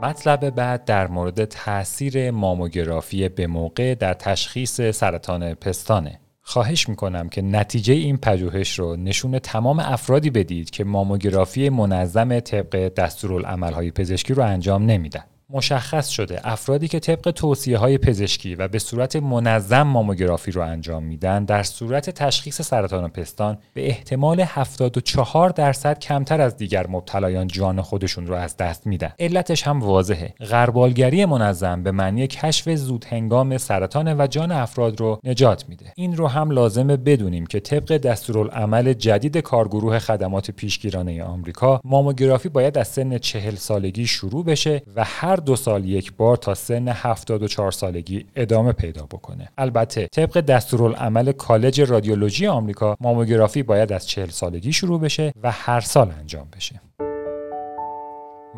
مطلب 0.00 0.50
بعد 0.50 0.84
در 0.84 1.06
مورد 1.06 1.44
تاثیر 1.44 2.30
ماموگرافی 2.30 3.28
به 3.28 3.46
موقع 3.46 3.94
در 3.94 4.14
تشخیص 4.14 4.80
سرطان 4.80 5.54
پستانه 5.54 6.20
خواهش 6.42 6.88
می‌کنم 6.88 7.28
که 7.28 7.42
نتیجه 7.42 7.94
این 7.94 8.16
پژوهش 8.16 8.78
رو 8.78 8.96
نشون 8.96 9.38
تمام 9.38 9.78
افرادی 9.78 10.30
بدید 10.30 10.70
که 10.70 10.84
ماموگرافی 10.84 11.68
منظم 11.68 12.40
طبق 12.40 12.94
دستورالعملهای 12.94 13.90
پزشکی 13.90 14.34
رو 14.34 14.42
انجام 14.42 14.86
نمیدن. 14.86 15.24
مشخص 15.52 16.08
شده. 16.08 16.40
افرادی 16.44 16.88
که 16.88 17.00
طبق 17.00 17.30
توصیه 17.30 17.78
های 17.78 17.98
پزشکی 17.98 18.54
و 18.54 18.68
به 18.68 18.78
صورت 18.78 19.16
منظم 19.16 19.82
ماموگرافی 19.82 20.50
رو 20.50 20.62
انجام 20.62 21.02
میدن 21.02 21.44
در 21.44 21.62
صورت 21.62 22.10
تشخیص 22.10 22.62
سرطان 22.62 23.08
پستان 23.08 23.58
به 23.74 23.88
احتمال 23.88 24.40
74 24.40 25.50
درصد 25.50 25.98
کمتر 25.98 26.40
از 26.40 26.56
دیگر 26.56 26.86
مبتلایان 26.86 27.46
جان 27.46 27.82
خودشون 27.82 28.26
رو 28.26 28.34
از 28.34 28.56
دست 28.56 28.86
میدن. 28.86 29.12
علتش 29.18 29.62
هم 29.62 29.80
واضحه. 29.80 30.34
غربالگری 30.50 31.24
منظم 31.24 31.82
به 31.82 31.90
معنی 31.90 32.26
کشف 32.26 32.74
زود 32.74 33.04
هنگام 33.08 33.58
سرطان 33.58 34.20
و 34.20 34.26
جان 34.26 34.52
افراد 34.52 35.00
رو 35.00 35.20
نجات 35.24 35.68
میده. 35.68 35.92
این 35.96 36.16
رو 36.16 36.28
هم 36.28 36.50
لازمه 36.50 36.96
بدونیم 36.96 37.46
که 37.46 37.60
طبق 37.60 37.96
دستورالعمل 37.96 38.92
جدید 38.92 39.38
کارگروه 39.38 39.98
خدمات 39.98 40.50
پیشگیرانه 40.50 41.24
آمریکا 41.24 41.80
ماموگرافی 41.84 42.48
باید 42.48 42.78
از 42.78 42.88
سن 42.88 43.18
40 43.18 43.54
سالگی 43.54 44.06
شروع 44.06 44.44
بشه 44.44 44.82
و 44.96 45.04
هر 45.04 45.36
دو 45.44 45.56
سال 45.56 45.84
یک 45.84 46.12
بار 46.16 46.36
تا 46.36 46.54
سن 46.54 46.88
74 46.88 47.72
سالگی 47.72 48.26
ادامه 48.36 48.72
پیدا 48.72 49.02
بکنه. 49.02 49.48
البته 49.58 50.06
طبق 50.12 50.40
دستورالعمل 50.40 51.32
کالج 51.32 51.80
رادیولوژی 51.80 52.46
آمریکا 52.46 52.96
ماموگرافی 53.00 53.62
باید 53.62 53.92
از 53.92 54.06
40 54.08 54.28
سالگی 54.28 54.72
شروع 54.72 55.00
بشه 55.00 55.32
و 55.42 55.50
هر 55.50 55.80
سال 55.80 56.12
انجام 56.20 56.46
بشه. 56.56 56.80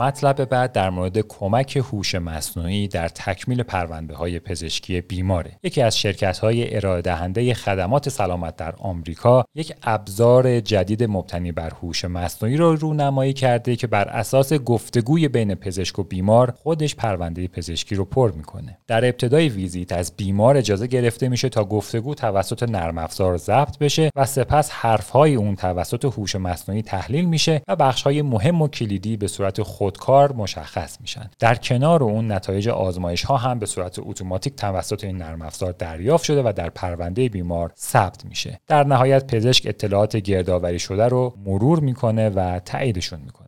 مطلب 0.00 0.44
بعد 0.44 0.72
در 0.72 0.90
مورد 0.90 1.18
کمک 1.18 1.76
هوش 1.76 2.14
مصنوعی 2.14 2.88
در 2.88 3.08
تکمیل 3.08 3.62
پرونده 3.62 4.14
های 4.14 4.38
پزشکی 4.38 5.00
بیماره. 5.00 5.58
یکی 5.62 5.82
از 5.82 5.98
شرکت 5.98 6.38
های 6.38 6.76
ارائه 6.76 7.02
دهنده 7.02 7.54
خدمات 7.54 8.08
سلامت 8.08 8.56
در 8.56 8.74
آمریکا 8.78 9.44
یک 9.54 9.72
ابزار 9.82 10.60
جدید 10.60 11.04
مبتنی 11.04 11.52
بر 11.52 11.70
هوش 11.82 12.04
مصنوعی 12.04 12.56
را 12.56 12.70
رو 12.70 12.76
رونمایی 12.76 13.32
کرده 13.32 13.76
که 13.76 13.86
بر 13.86 14.08
اساس 14.08 14.52
گفتگوی 14.52 15.28
بین 15.28 15.54
پزشک 15.54 15.98
و 15.98 16.02
بیمار 16.02 16.50
خودش 16.50 16.94
پرونده 16.94 17.48
پزشکی 17.48 17.94
رو 17.94 18.04
پر 18.04 18.30
می‌کنه. 18.30 18.78
در 18.86 19.04
ابتدای 19.04 19.48
ویزیت 19.48 19.92
از 19.92 20.12
بیمار 20.16 20.56
اجازه 20.56 20.86
گرفته 20.86 21.28
میشه 21.28 21.48
تا 21.48 21.64
گفتگو 21.64 22.14
توسط 22.14 22.62
نرم 22.62 22.98
افزار 22.98 23.36
ضبط 23.36 23.78
بشه 23.78 24.10
و 24.16 24.26
سپس 24.26 24.70
حرفهای 24.70 25.34
اون 25.34 25.56
توسط 25.56 26.04
هوش 26.04 26.36
مصنوعی 26.36 26.82
تحلیل 26.82 27.24
میشه 27.24 27.62
و 27.68 27.76
بخشهای 27.76 28.22
مهم 28.22 28.62
و 28.62 28.68
کلیدی 28.68 29.16
به 29.16 29.26
صورت 29.26 29.60
خودکار 29.84 30.32
مشخص 30.32 31.00
میشن. 31.00 31.30
در 31.38 31.54
کنار 31.54 32.02
اون 32.02 32.32
نتایج 32.32 32.68
آزمایش 32.68 33.24
ها 33.24 33.36
هم 33.36 33.58
به 33.58 33.66
صورت 33.66 33.98
اتوماتیک 33.98 34.56
توسط 34.56 35.04
این 35.04 35.16
نرم 35.16 35.42
افزار 35.42 35.72
دریافت 35.72 36.24
شده 36.24 36.42
و 36.42 36.52
در 36.56 36.70
پرونده 36.70 37.28
بیمار 37.28 37.72
ثبت 37.76 38.24
میشه. 38.24 38.60
در 38.66 38.84
نهایت 38.84 39.34
پزشک 39.34 39.66
اطلاعات 39.66 40.16
گردآوری 40.16 40.78
شده 40.78 41.08
رو 41.08 41.34
مرور 41.44 41.80
می‌کنه 41.80 42.28
و 42.28 42.58
تاییدشون 42.58 43.20
می‌کنه. 43.20 43.43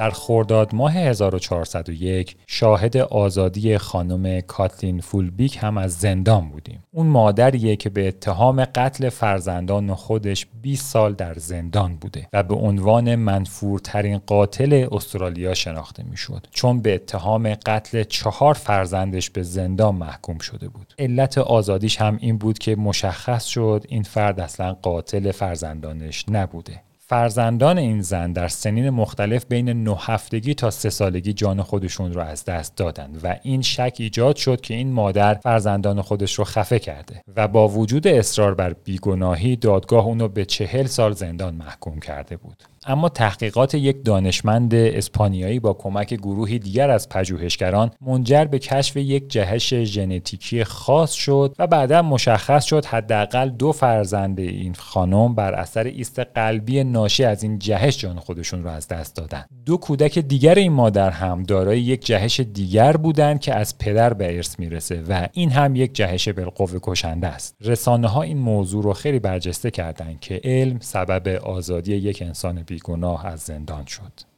در 0.00 0.10
خرداد 0.10 0.74
ماه 0.74 0.92
1401 0.92 2.36
شاهد 2.46 2.96
آزادی 2.96 3.78
خانم 3.78 4.40
کاتلین 4.40 5.00
فولبیک 5.00 5.58
هم 5.60 5.78
از 5.78 5.92
زندان 5.92 6.48
بودیم. 6.48 6.82
اون 6.90 7.06
مادریه 7.06 7.76
که 7.76 7.90
به 7.90 8.08
اتهام 8.08 8.64
قتل 8.64 9.08
فرزندان 9.08 9.94
خودش 9.94 10.46
20 10.62 10.86
سال 10.86 11.14
در 11.14 11.34
زندان 11.34 11.96
بوده 11.96 12.28
و 12.32 12.42
به 12.42 12.54
عنوان 12.54 13.14
منفورترین 13.14 14.18
قاتل 14.18 14.88
استرالیا 14.92 15.54
شناخته 15.54 16.02
می‌شد 16.02 16.46
چون 16.50 16.80
به 16.80 16.94
اتهام 16.94 17.54
قتل 17.54 18.02
چهار 18.02 18.54
فرزندش 18.54 19.30
به 19.30 19.42
زندان 19.42 19.94
محکوم 19.94 20.38
شده 20.38 20.68
بود. 20.68 20.94
علت 20.98 21.38
آزادیش 21.38 22.00
هم 22.00 22.18
این 22.20 22.38
بود 22.38 22.58
که 22.58 22.76
مشخص 22.76 23.44
شد 23.44 23.84
این 23.88 24.02
فرد 24.02 24.40
اصلا 24.40 24.72
قاتل 24.72 25.32
فرزندانش 25.32 26.24
نبوده. 26.28 26.82
فرزندان 27.10 27.78
این 27.78 28.02
زن 28.02 28.32
در 28.32 28.48
سنین 28.48 28.90
مختلف 28.90 29.46
بین 29.48 29.68
9 29.68 29.96
هفتگی 30.00 30.54
تا 30.54 30.70
سه 30.70 30.90
سالگی 30.90 31.32
جان 31.32 31.62
خودشون 31.62 32.12
رو 32.12 32.20
از 32.20 32.44
دست 32.44 32.76
دادند 32.76 33.20
و 33.24 33.36
این 33.42 33.62
شک 33.62 33.96
ایجاد 33.98 34.36
شد 34.36 34.60
که 34.60 34.74
این 34.74 34.92
مادر 34.92 35.34
فرزندان 35.34 36.02
خودش 36.02 36.34
رو 36.34 36.44
خفه 36.44 36.78
کرده 36.78 37.22
و 37.36 37.48
با 37.48 37.68
وجود 37.68 38.06
اصرار 38.06 38.54
بر 38.54 38.72
بیگناهی 38.72 39.56
دادگاه 39.56 40.04
اونو 40.04 40.28
به 40.28 40.44
چهل 40.44 40.86
سال 40.86 41.12
زندان 41.12 41.54
محکوم 41.54 42.00
کرده 42.00 42.36
بود. 42.36 42.62
اما 42.86 43.08
تحقیقات 43.08 43.74
یک 43.74 44.04
دانشمند 44.04 44.74
اسپانیایی 44.74 45.60
با 45.60 45.72
کمک 45.72 46.14
گروهی 46.14 46.58
دیگر 46.58 46.90
از 46.90 47.08
پژوهشگران 47.08 47.90
منجر 48.00 48.44
به 48.44 48.58
کشف 48.58 48.96
یک 48.96 49.28
جهش 49.28 49.74
ژنتیکی 49.74 50.64
خاص 50.64 51.12
شد 51.12 51.54
و 51.58 51.66
بعدا 51.66 52.02
مشخص 52.02 52.64
شد 52.64 52.84
حداقل 52.84 53.48
دو 53.48 53.72
فرزند 53.72 54.40
این 54.40 54.74
خانم 54.74 55.34
بر 55.34 55.54
اثر 55.54 55.84
ایست 55.84 56.18
قلبی 56.18 56.84
ناشی 56.84 57.24
از 57.24 57.42
این 57.42 57.58
جهش 57.58 57.98
جان 57.98 58.18
خودشون 58.18 58.62
را 58.62 58.72
از 58.72 58.88
دست 58.88 59.16
دادن. 59.16 59.44
دو 59.66 59.76
کودک 59.76 60.18
دیگر 60.18 60.54
این 60.54 60.72
مادر 60.72 61.10
هم 61.10 61.42
دارای 61.42 61.80
یک 61.80 62.06
جهش 62.06 62.40
دیگر 62.40 62.96
بودند 62.96 63.40
که 63.40 63.54
از 63.54 63.78
پدر 63.78 64.14
به 64.14 64.36
ارث 64.36 64.58
می‌رسه 64.58 65.02
و 65.08 65.26
این 65.32 65.50
هم 65.50 65.76
یک 65.76 65.94
جهش 65.94 66.28
بالقوه 66.28 66.78
کشنده 66.82 67.26
است. 67.26 67.56
رسانه 67.60 68.08
ها 68.08 68.22
این 68.22 68.38
موضوع 68.38 68.84
رو 68.84 68.92
خیلی 68.92 69.18
برجسته 69.18 69.70
کردند 69.70 70.20
که 70.20 70.40
علم 70.44 70.78
سبب 70.80 71.28
آزادی 71.28 71.96
یک 71.96 72.22
انسان 72.22 72.62
بیگناه 72.70 73.26
از 73.26 73.40
زندان 73.40 73.84
شد. 73.84 74.29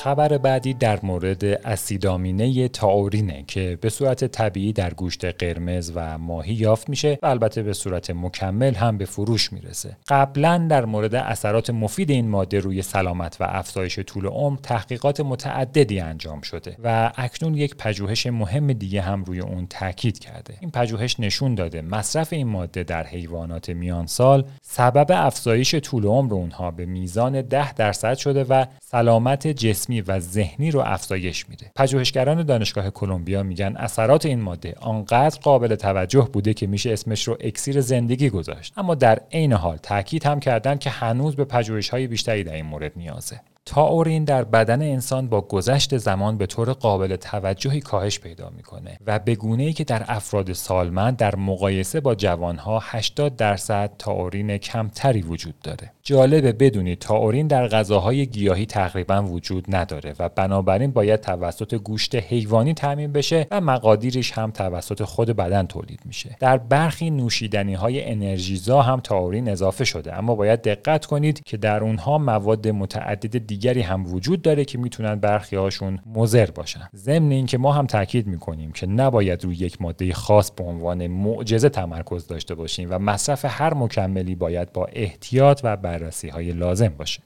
خبر 0.00 0.38
بعدی 0.38 0.74
در 0.74 0.98
مورد 1.02 1.44
اسیدامینه 1.44 2.68
تاورینه 2.68 3.44
که 3.46 3.78
به 3.80 3.90
صورت 3.90 4.24
طبیعی 4.24 4.72
در 4.72 4.94
گوشت 4.94 5.24
قرمز 5.24 5.92
و 5.94 6.18
ماهی 6.18 6.54
یافت 6.54 6.88
میشه 6.88 7.18
و 7.22 7.26
البته 7.26 7.62
به 7.62 7.72
صورت 7.72 8.10
مکمل 8.10 8.74
هم 8.74 8.98
به 8.98 9.04
فروش 9.04 9.52
می‌رسه. 9.52 9.96
قبلا 10.08 10.66
در 10.70 10.84
مورد 10.84 11.14
اثرات 11.14 11.70
مفید 11.70 12.10
این 12.10 12.28
ماده 12.28 12.60
روی 12.60 12.82
سلامت 12.82 13.36
و 13.40 13.44
افزایش 13.48 13.98
طول 13.98 14.26
عمر 14.26 14.58
تحقیقات 14.62 15.20
متعددی 15.20 16.00
انجام 16.00 16.40
شده 16.40 16.76
و 16.84 17.12
اکنون 17.16 17.54
یک 17.54 17.76
پژوهش 17.76 18.26
مهم 18.26 18.72
دیگه 18.72 19.00
هم 19.00 19.24
روی 19.24 19.40
اون 19.40 19.66
تاکید 19.66 20.18
کرده. 20.18 20.54
این 20.60 20.70
پژوهش 20.70 21.20
نشون 21.20 21.54
داده 21.54 21.82
مصرف 21.82 22.32
این 22.32 22.46
ماده 22.46 22.82
در 22.82 23.06
حیوانات 23.06 23.70
میان 23.70 24.06
سال 24.06 24.44
سبب 24.62 25.06
افزایش 25.10 25.74
طول 25.74 26.04
عمر 26.04 26.34
اونها 26.34 26.70
به 26.70 26.86
میزان 26.86 27.42
10 27.42 27.72
درصد 27.72 28.14
شده 28.14 28.44
و 28.44 28.66
سلامت 28.82 29.46
جسمی 29.46 29.89
جسمی 29.90 30.00
و 30.00 30.20
ذهنی 30.20 30.70
رو 30.70 30.80
افزایش 30.80 31.48
میده. 31.48 31.72
پژوهشگران 31.76 32.42
دانشگاه 32.42 32.90
کلمبیا 32.90 33.42
میگن 33.42 33.76
اثرات 33.76 34.26
این 34.26 34.40
ماده 34.40 34.74
آنقدر 34.80 35.40
قابل 35.40 35.74
توجه 35.74 36.28
بوده 36.32 36.54
که 36.54 36.66
میشه 36.66 36.92
اسمش 36.92 37.28
رو 37.28 37.36
اکسیر 37.40 37.80
زندگی 37.80 38.30
گذاشت. 38.30 38.72
اما 38.76 38.94
در 38.94 39.20
عین 39.32 39.52
حال 39.52 39.76
تاکید 39.76 40.26
هم 40.26 40.40
کردن 40.40 40.78
که 40.78 40.90
هنوز 40.90 41.36
به 41.36 41.44
پژوهش‌های 41.44 42.06
بیشتری 42.06 42.44
در 42.44 42.54
این 42.54 42.66
مورد 42.66 42.92
نیازه. 42.96 43.40
تاورین 43.70 44.24
در 44.24 44.44
بدن 44.44 44.82
انسان 44.82 45.28
با 45.28 45.40
گذشت 45.40 45.96
زمان 45.96 46.38
به 46.38 46.46
طور 46.46 46.72
قابل 46.72 47.16
توجهی 47.16 47.80
کاهش 47.80 48.20
پیدا 48.20 48.50
می‌کنه 48.56 48.98
و 49.06 49.18
به 49.18 49.34
گونه 49.34 49.62
ای 49.62 49.72
که 49.72 49.84
در 49.84 50.04
افراد 50.08 50.52
سالمند 50.52 51.16
در 51.16 51.36
مقایسه 51.36 52.00
با 52.00 52.14
جوانها 52.14 52.78
80 52.82 53.36
درصد 53.36 53.90
تاورین 53.98 54.58
کمتری 54.58 55.22
وجود 55.22 55.54
داره. 55.62 55.92
جالبه 56.02 56.52
بدونید 56.52 56.98
تاورین 56.98 57.46
در 57.46 57.68
غذاهای 57.68 58.26
گیاهی 58.26 58.66
تقریبا 58.66 59.22
وجود 59.22 59.64
نداره 59.68 60.14
و 60.18 60.28
بنابراین 60.28 60.90
باید 60.90 61.20
توسط 61.20 61.74
گوشت 61.74 62.14
حیوانی 62.14 62.74
تامین 62.74 63.12
بشه 63.12 63.46
و 63.50 63.60
مقادیرش 63.60 64.32
هم 64.32 64.50
توسط 64.50 65.02
خود 65.02 65.30
بدن 65.30 65.66
تولید 65.66 66.00
میشه. 66.04 66.36
در 66.40 66.58
برخی 66.58 67.10
نوشیدنی 67.10 67.74
های 67.74 68.04
انرژیزا 68.04 68.82
هم 68.82 69.00
تاورین 69.00 69.48
اضافه 69.48 69.84
شده 69.84 70.18
اما 70.18 70.34
باید 70.34 70.62
دقت 70.62 71.06
کنید 71.06 71.42
که 71.44 71.56
در 71.56 71.82
اونها 71.82 72.18
مواد 72.18 72.68
متعدد 72.68 73.46
دیگری 73.60 73.80
هم 73.80 74.14
وجود 74.14 74.42
داره 74.42 74.64
که 74.64 74.78
می‌تونن 74.78 75.14
برخی 75.14 75.56
هاشون 75.56 75.98
مضر 76.14 76.50
باشن. 76.50 76.88
ضمن 76.96 77.30
اینکه 77.30 77.58
ما 77.58 77.72
هم 77.72 77.86
تاکید 77.86 78.26
می‌کنیم 78.26 78.72
که 78.72 78.86
نباید 78.86 79.44
روی 79.44 79.56
یک 79.56 79.82
ماده 79.82 80.12
خاص 80.12 80.50
به 80.50 80.64
عنوان 80.64 81.06
معجزه 81.06 81.68
تمرکز 81.68 82.26
داشته 82.26 82.54
باشیم 82.54 82.88
و 82.90 82.98
مصرف 82.98 83.44
هر 83.48 83.74
مکملی 83.74 84.34
باید 84.34 84.72
با 84.72 84.88
احتیاط 84.92 85.60
و 85.64 85.76
بررسی 85.76 86.28
های 86.28 86.52
لازم 86.52 86.88
باشه. 86.88 87.22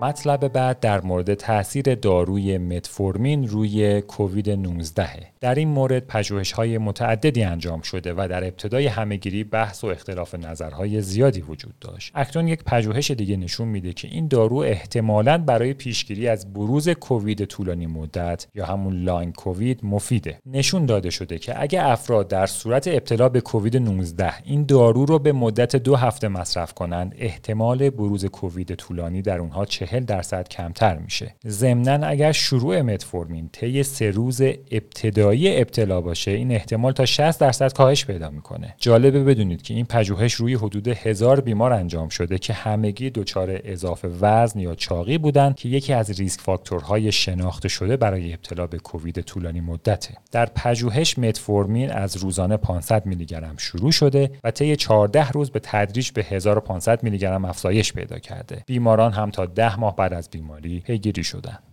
مطلب 0.00 0.48
بعد 0.48 0.80
در 0.80 1.00
مورد 1.00 1.34
تاثیر 1.34 1.94
داروی 1.94 2.58
متفورمین 2.58 3.48
روی 3.48 4.00
کووید 4.00 4.50
19 4.50 5.29
در 5.40 5.54
این 5.54 5.68
مورد 5.68 6.06
پژوهش 6.06 6.52
های 6.52 6.78
متعددی 6.78 7.42
انجام 7.42 7.80
شده 7.80 8.14
و 8.16 8.26
در 8.30 8.44
ابتدای 8.44 8.86
همهگیری 8.86 9.44
بحث 9.44 9.84
و 9.84 9.86
اختلاف 9.86 10.34
نظرهای 10.34 11.02
زیادی 11.02 11.40
وجود 11.40 11.78
داشت. 11.80 12.12
اکنون 12.14 12.48
یک 12.48 12.64
پژوهش 12.64 13.10
دیگه 13.10 13.36
نشون 13.36 13.68
میده 13.68 13.92
که 13.92 14.08
این 14.08 14.28
دارو 14.28 14.56
احتمالاً 14.56 15.38
برای 15.38 15.74
پیشگیری 15.74 16.28
از 16.28 16.52
بروز 16.52 16.88
کووید 16.88 17.44
طولانی 17.44 17.86
مدت 17.86 18.46
یا 18.54 18.66
همون 18.66 19.02
long 19.02 19.32
COVID 19.32 19.80
مفیده. 19.82 20.38
نشون 20.46 20.86
داده 20.86 21.10
شده 21.10 21.38
که 21.38 21.62
اگه 21.62 21.86
افراد 21.86 22.28
در 22.28 22.46
صورت 22.46 22.88
ابتلا 22.88 23.28
به 23.28 23.40
کووید 23.40 23.76
19 23.76 24.32
این 24.44 24.64
دارو 24.64 25.06
رو 25.06 25.18
به 25.18 25.32
مدت 25.32 25.76
دو 25.76 25.96
هفته 25.96 26.28
مصرف 26.28 26.74
کنند 26.74 27.14
احتمال 27.18 27.90
بروز 27.90 28.24
کووید 28.24 28.74
طولانی 28.74 29.22
در 29.22 29.38
اونها 29.38 29.64
چهل 29.64 30.04
درصد 30.04 30.48
کمتر 30.48 30.98
میشه. 30.98 31.34
ضمنا 31.46 32.06
اگر 32.06 32.32
شروع 32.32 32.82
متفورمین 32.82 33.48
طی 33.52 33.82
سه 33.82 34.10
روز 34.10 34.40
ابتدایی 34.70 35.29
ابتلا 35.34 36.00
باشه 36.00 36.30
این 36.30 36.52
احتمال 36.52 36.92
تا 36.92 37.06
60 37.06 37.40
درصد 37.40 37.72
کاهش 37.72 38.04
پیدا 38.04 38.30
می‌کنه. 38.30 38.74
جالبه 38.78 39.24
بدونید 39.24 39.62
که 39.62 39.74
این 39.74 39.86
پژوهش 39.86 40.34
روی 40.34 40.54
حدود 40.54 40.88
هزار 40.88 41.40
بیمار 41.40 41.72
انجام 41.72 42.08
شده 42.08 42.38
که 42.38 42.52
همگی 42.52 43.10
دچار 43.10 43.60
اضافه 43.64 44.08
وزن 44.20 44.60
یا 44.60 44.74
چاقی 44.74 45.18
بودند 45.18 45.56
که 45.56 45.68
یکی 45.68 45.92
از 45.92 46.20
ریسک 46.20 46.40
فاکتورهای 46.40 47.12
شناخته 47.12 47.68
شده 47.68 47.96
برای 47.96 48.32
ابتلا 48.32 48.66
به 48.66 48.78
کووید 48.78 49.20
طولانی 49.20 49.60
مدته. 49.60 50.14
در 50.32 50.46
پژوهش 50.46 51.18
متفورمین 51.18 51.90
از 51.90 52.16
روزانه 52.16 52.56
500 52.56 53.06
میلی 53.06 53.24
گرم 53.24 53.54
شروع 53.58 53.92
شده 53.92 54.30
و 54.44 54.50
طی 54.50 54.76
14 54.76 55.30
روز 55.30 55.50
به 55.50 55.60
تدریج 55.62 56.10
به 56.10 56.22
1500 56.22 57.02
میلی 57.02 57.18
گرم 57.18 57.44
افزایش 57.44 57.92
پیدا 57.92 58.18
کرده. 58.18 58.62
بیماران 58.66 59.12
هم 59.12 59.30
تا 59.30 59.46
10 59.46 59.80
ماه 59.80 59.96
بعد 59.96 60.12
از 60.12 60.30
بیماری 60.30 60.80
پیگیری 60.80 61.24
شدند. 61.24 61.69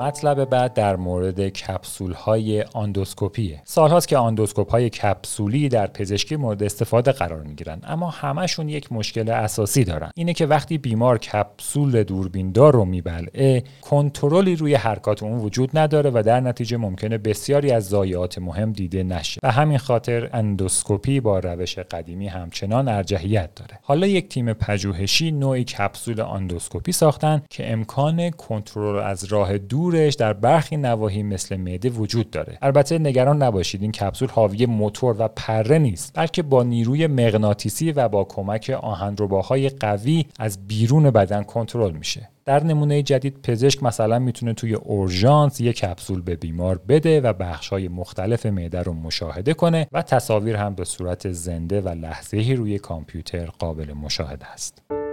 مطلب 0.00 0.44
بعد 0.44 0.74
در 0.74 0.96
مورد 0.96 1.48
کپسول 1.48 2.12
های 2.12 2.62
آندوسکوپیه 2.62 3.62
سالهاست 3.64 4.08
که 4.08 4.16
آندوسکوپ 4.16 4.70
های 4.70 4.90
کپسولی 4.90 5.68
در 5.68 5.86
پزشکی 5.86 6.36
مورد 6.36 6.62
استفاده 6.62 7.12
قرار 7.12 7.42
می 7.42 7.54
گیرن 7.54 7.80
اما 7.84 8.10
همشون 8.10 8.68
یک 8.68 8.92
مشکل 8.92 9.30
اساسی 9.30 9.84
دارن. 9.84 10.10
اینه 10.14 10.32
که 10.32 10.46
وقتی 10.46 10.78
بیمار 10.78 11.18
کپسول 11.18 12.02
دوربین 12.02 12.52
دار 12.52 12.72
رو 12.72 12.84
میبلعه 12.84 13.64
کنترلی 13.82 14.56
روی 14.56 14.74
حرکات 14.74 15.22
اون 15.22 15.38
وجود 15.38 15.78
نداره 15.78 16.10
و 16.14 16.22
در 16.26 16.40
نتیجه 16.40 16.76
ممکنه 16.76 17.18
بسیاری 17.18 17.70
از 17.70 17.88
ضایعات 17.88 18.38
مهم 18.38 18.72
دیده 18.72 19.02
نشه. 19.02 19.40
و 19.42 19.52
همین 19.52 19.78
خاطر 19.78 20.30
اندوسکوپی 20.32 21.20
با 21.20 21.38
روش 21.38 21.78
قدیمی 21.78 22.26
همچنان 22.28 22.88
ارجحیت 22.88 23.54
داره. 23.54 23.78
حالا 23.82 24.06
یک 24.06 24.28
تیم 24.28 24.52
پژوهشی 24.52 25.30
نوعی 25.30 25.64
کپسول 25.64 26.20
آندوسکوپی 26.20 26.92
ساختن 26.92 27.42
که 27.50 27.72
امکان 27.72 28.30
کنترل 28.30 28.98
از 28.98 29.24
راه 29.24 29.58
دور 29.58 29.85
دورش 29.90 30.14
در 30.14 30.32
برخی 30.32 30.76
نواحی 30.76 31.22
مثل 31.22 31.56
معده 31.56 31.90
وجود 31.90 32.30
داره 32.30 32.58
البته 32.62 32.98
نگران 32.98 33.42
نباشید 33.42 33.82
این 33.82 33.92
کپسول 33.92 34.28
حاوی 34.28 34.66
موتور 34.66 35.16
و 35.18 35.28
پره 35.28 35.78
نیست 35.78 36.12
بلکه 36.14 36.42
با 36.42 36.62
نیروی 36.62 37.06
مغناطیسی 37.06 37.92
و 37.92 38.08
با 38.08 38.24
کمک 38.24 38.78
آهنرباهای 38.82 39.68
قوی 39.68 40.24
از 40.38 40.66
بیرون 40.66 41.10
بدن 41.10 41.42
کنترل 41.42 41.92
میشه 41.92 42.28
در 42.44 42.64
نمونه 42.64 43.02
جدید 43.02 43.42
پزشک 43.42 43.82
مثلا 43.82 44.18
می‌تونه 44.18 44.54
توی 44.54 44.74
اورژانس 44.74 45.60
یک 45.60 45.76
کپسول 45.76 46.22
به 46.22 46.36
بیمار 46.36 46.80
بده 46.88 47.20
و 47.20 47.32
بخش 47.32 47.68
های 47.68 47.88
مختلف 47.88 48.46
معده 48.46 48.82
رو 48.82 48.92
مشاهده 48.92 49.54
کنه 49.54 49.88
و 49.92 50.02
تصاویر 50.02 50.56
هم 50.56 50.74
به 50.74 50.84
صورت 50.84 51.32
زنده 51.32 51.80
و 51.80 51.88
لحظه‌ای 51.88 52.54
روی 52.54 52.78
کامپیوتر 52.78 53.46
قابل 53.46 53.92
مشاهده 53.92 54.46
است. 54.46 55.05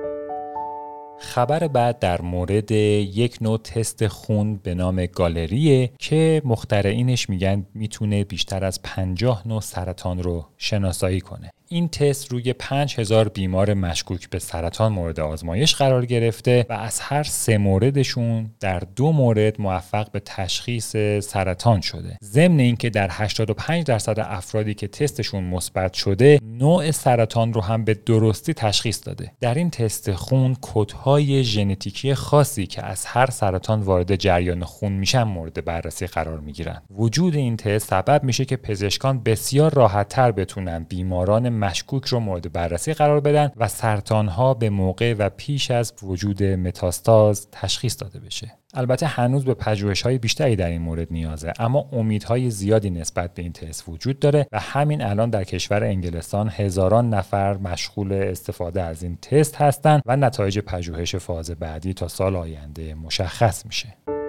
خبر 1.24 1.68
بعد 1.68 2.00
در 2.00 2.22
مورد 2.22 2.72
یک 2.72 3.38
نوع 3.42 3.58
تست 3.58 4.08
خون 4.08 4.56
به 4.56 4.76
نام 4.76 5.06
گالریه 5.06 5.92
که 6.00 6.42
مخترعینش 6.46 7.30
میگن 7.30 7.66
می‌تونه 7.74 8.24
بیشتر 8.24 8.66
از 8.66 8.82
50 8.82 9.48
نوع 9.48 9.62
سرطان 9.62 10.24
رو 10.24 10.46
شناسایی 10.58 11.22
کنه. 11.22 11.52
این 11.74 11.88
تست 11.88 12.32
روی 12.32 12.54
5000 12.54 13.30
بیمار 13.30 13.74
مشکوک 13.74 14.30
به 14.30 14.40
سرطان 14.40 14.92
مورد 14.92 15.20
آزمایش 15.20 15.76
قرار 15.76 16.06
گرفته 16.06 16.66
و 16.70 16.74
از 16.74 17.00
هر 17.00 17.24
سه 17.24 17.58
موردشون 17.58 18.50
در 18.60 18.80
دو 18.80 19.12
مورد 19.12 19.62
موفق 19.62 20.12
به 20.12 20.20
تشخیص 20.20 20.96
سرطان 21.20 21.82
شده. 21.82 22.18
ضمن 22.24 22.60
اینکه 22.60 22.90
در 22.90 23.08
85 23.12 23.84
درصد 23.84 24.20
افرادی 24.20 24.74
که 24.74 24.88
تستشون 24.88 25.44
مثبت 25.44 25.94
شده 25.94 26.40
نوع 26.44 26.92
سرطان 26.92 27.54
رو 27.54 27.62
هم 27.62 27.86
به 27.86 27.94
درستی 27.94 28.54
تشخیص 28.54 29.08
داده. 29.08 29.32
در 29.42 29.54
این 29.54 29.70
تست 29.70 30.12
خون 30.12 30.56
کدهای 30.62 31.44
ژنتیکی 31.44 32.14
خاصی 32.14 32.68
که 32.68 32.86
از 32.86 33.06
هر 33.06 33.30
سرطان 33.30 33.82
وارد 33.82 34.16
جریان 34.16 34.64
خون 34.64 34.92
میشن 34.92 35.24
مورد 35.24 35.66
بررسی 35.66 36.08
قرار 36.08 36.40
می‌گیرن. 36.40 36.82
وجود 36.92 37.36
این 37.36 37.58
تست 37.58 37.90
سبب 37.90 38.24
میشه 38.24 38.46
که 38.46 38.58
پزشکان 38.58 39.24
بسیار 39.24 39.74
راحتتر 39.74 40.32
بتونن 40.32 40.86
بیماران 40.90 41.63
مشکوک 41.64 42.06
رو 42.06 42.20
مورد 42.20 42.52
بررسی 42.52 42.94
قرار 42.94 43.20
بدن 43.20 43.52
و 43.58 43.68
سرطان 43.68 44.28
ها 44.28 44.54
به 44.54 44.70
موقع 44.70 45.14
و 45.14 45.30
پیش 45.30 45.72
از 45.72 45.94
وجود 46.04 46.44
متاستاز 46.44 47.48
تشخیص 47.52 48.02
داده 48.02 48.20
بشه. 48.20 48.52
البته 48.74 49.06
هنوز 49.06 49.46
به 49.46 49.54
پژوهش 49.54 50.02
های 50.02 50.18
بیشتری 50.18 50.56
در 50.56 50.70
این 50.70 50.82
مورد 50.82 51.08
نیازه 51.12 51.54
اما 51.60 51.90
امیدهای 51.92 52.50
زیادی 52.50 52.90
نسبت 52.90 53.34
به 53.34 53.42
این 53.42 53.54
تست 53.54 53.90
وجود 53.90 54.20
داره 54.20 54.48
و 54.52 54.60
همین 54.60 55.02
الان 55.02 55.30
در 55.30 55.44
کشور 55.44 55.84
انگلستان 55.84 56.50
هزاران 56.50 57.10
نفر 57.10 57.58
مشغول 57.58 58.14
استفاده 58.14 58.82
از 58.82 59.04
این 59.04 59.18
تست 59.22 59.56
هستند 59.56 60.02
و 60.06 60.16
نتایج 60.16 60.60
پژوهش 60.60 61.16
فاز 61.16 61.52
بعدی 61.52 61.94
تا 61.94 62.08
سال 62.08 62.36
آینده 62.36 62.96
مشخص 62.96 63.66
میشه. 63.66 64.23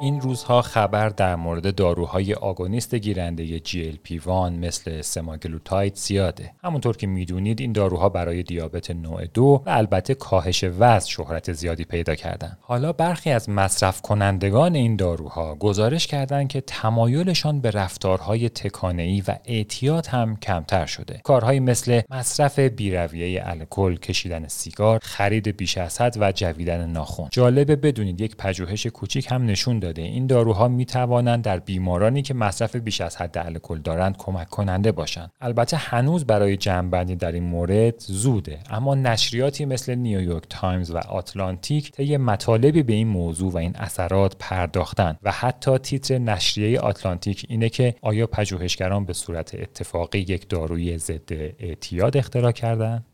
این 0.00 0.20
روزها 0.20 0.62
خبر 0.62 1.08
در 1.08 1.36
مورد 1.36 1.74
داروهای 1.74 2.34
آگونیست 2.34 2.94
گیرنده 2.94 3.58
GLP-1 3.58 4.28
مثل 4.28 5.00
سماگلوتاید 5.00 5.94
زیاده. 5.94 6.52
همونطور 6.64 6.96
که 6.96 7.06
می‌دونید 7.06 7.60
این 7.60 7.72
داروها 7.72 8.08
برای 8.08 8.42
دیابت 8.42 8.90
نوع 8.90 9.24
دو 9.26 9.62
و 9.66 9.70
البته 9.70 10.14
کاهش 10.14 10.64
وزن 10.64 11.06
شهرت 11.06 11.52
زیادی 11.52 11.84
پیدا 11.84 12.14
کردن. 12.14 12.56
حالا 12.60 12.92
برخی 12.92 13.30
از 13.30 13.48
مصرف 13.48 14.00
کنندگان 14.02 14.74
این 14.74 14.96
داروها 14.96 15.54
گزارش 15.54 16.06
کردند 16.06 16.48
که 16.48 16.60
تمایلشان 16.60 17.60
به 17.60 17.70
رفتارهای 17.70 18.48
تکانه‌ای 18.48 19.22
و 19.28 19.36
اعتیاد 19.44 20.06
هم 20.06 20.36
کمتر 20.36 20.86
شده. 20.86 21.20
کارهایی 21.24 21.60
مثل 21.60 22.00
مصرف 22.10 22.58
بیرویه 22.58 23.42
الکل، 23.46 23.96
کشیدن 23.96 24.48
سیگار، 24.48 25.00
خرید 25.02 25.56
بیش 25.56 25.78
از 25.78 26.00
حد 26.00 26.16
و 26.20 26.32
جویدن 26.32 26.90
ناخن. 26.90 27.28
جالبه 27.30 27.76
بدونید 27.76 28.20
یک 28.20 28.36
پژوهش 28.36 28.86
کوچیک 28.86 29.26
هم 29.30 29.46
نشون 29.46 29.83
داده. 29.84 30.02
این 30.02 30.26
داروها 30.26 30.68
می 30.68 30.84
توانند 30.84 31.44
در 31.44 31.58
بیمارانی 31.58 32.22
که 32.22 32.34
مصرف 32.34 32.76
بیش 32.76 33.00
از 33.00 33.16
حد 33.16 33.38
الکل 33.38 33.78
دارند 33.78 34.16
کمک 34.16 34.48
کننده 34.48 34.92
باشند. 34.92 35.30
البته 35.40 35.76
هنوز 35.76 36.24
برای 36.24 36.56
جمعبندی 36.56 37.16
در 37.16 37.32
این 37.32 37.44
مورد 37.44 37.94
زوده 37.98 38.58
اما 38.70 38.94
نشریاتی 38.94 39.64
مثل 39.64 39.94
نیویورک 39.94 40.42
تایمز 40.50 40.90
و 40.90 40.98
آتلانتیک 40.98 41.92
طی 41.92 42.16
مطالبی 42.16 42.82
به 42.82 42.92
این 42.92 43.08
موضوع 43.08 43.52
و 43.52 43.56
این 43.56 43.76
اثرات 43.76 44.36
پرداختند 44.38 45.18
و 45.22 45.32
حتی 45.32 45.78
تیتر 45.78 46.18
نشریه 46.18 46.80
آتلانتیک 46.80 47.46
اینه 47.48 47.68
که 47.68 47.94
آیا 48.02 48.26
پژوهشگران 48.26 49.04
به 49.04 49.12
صورت 49.12 49.54
اتفاقی 49.54 50.18
یک 50.18 50.48
داروی 50.48 50.98
ضد 50.98 51.32
اعتیاد 51.58 52.16
اختراع 52.16 52.52
کردند؟ 52.52 53.04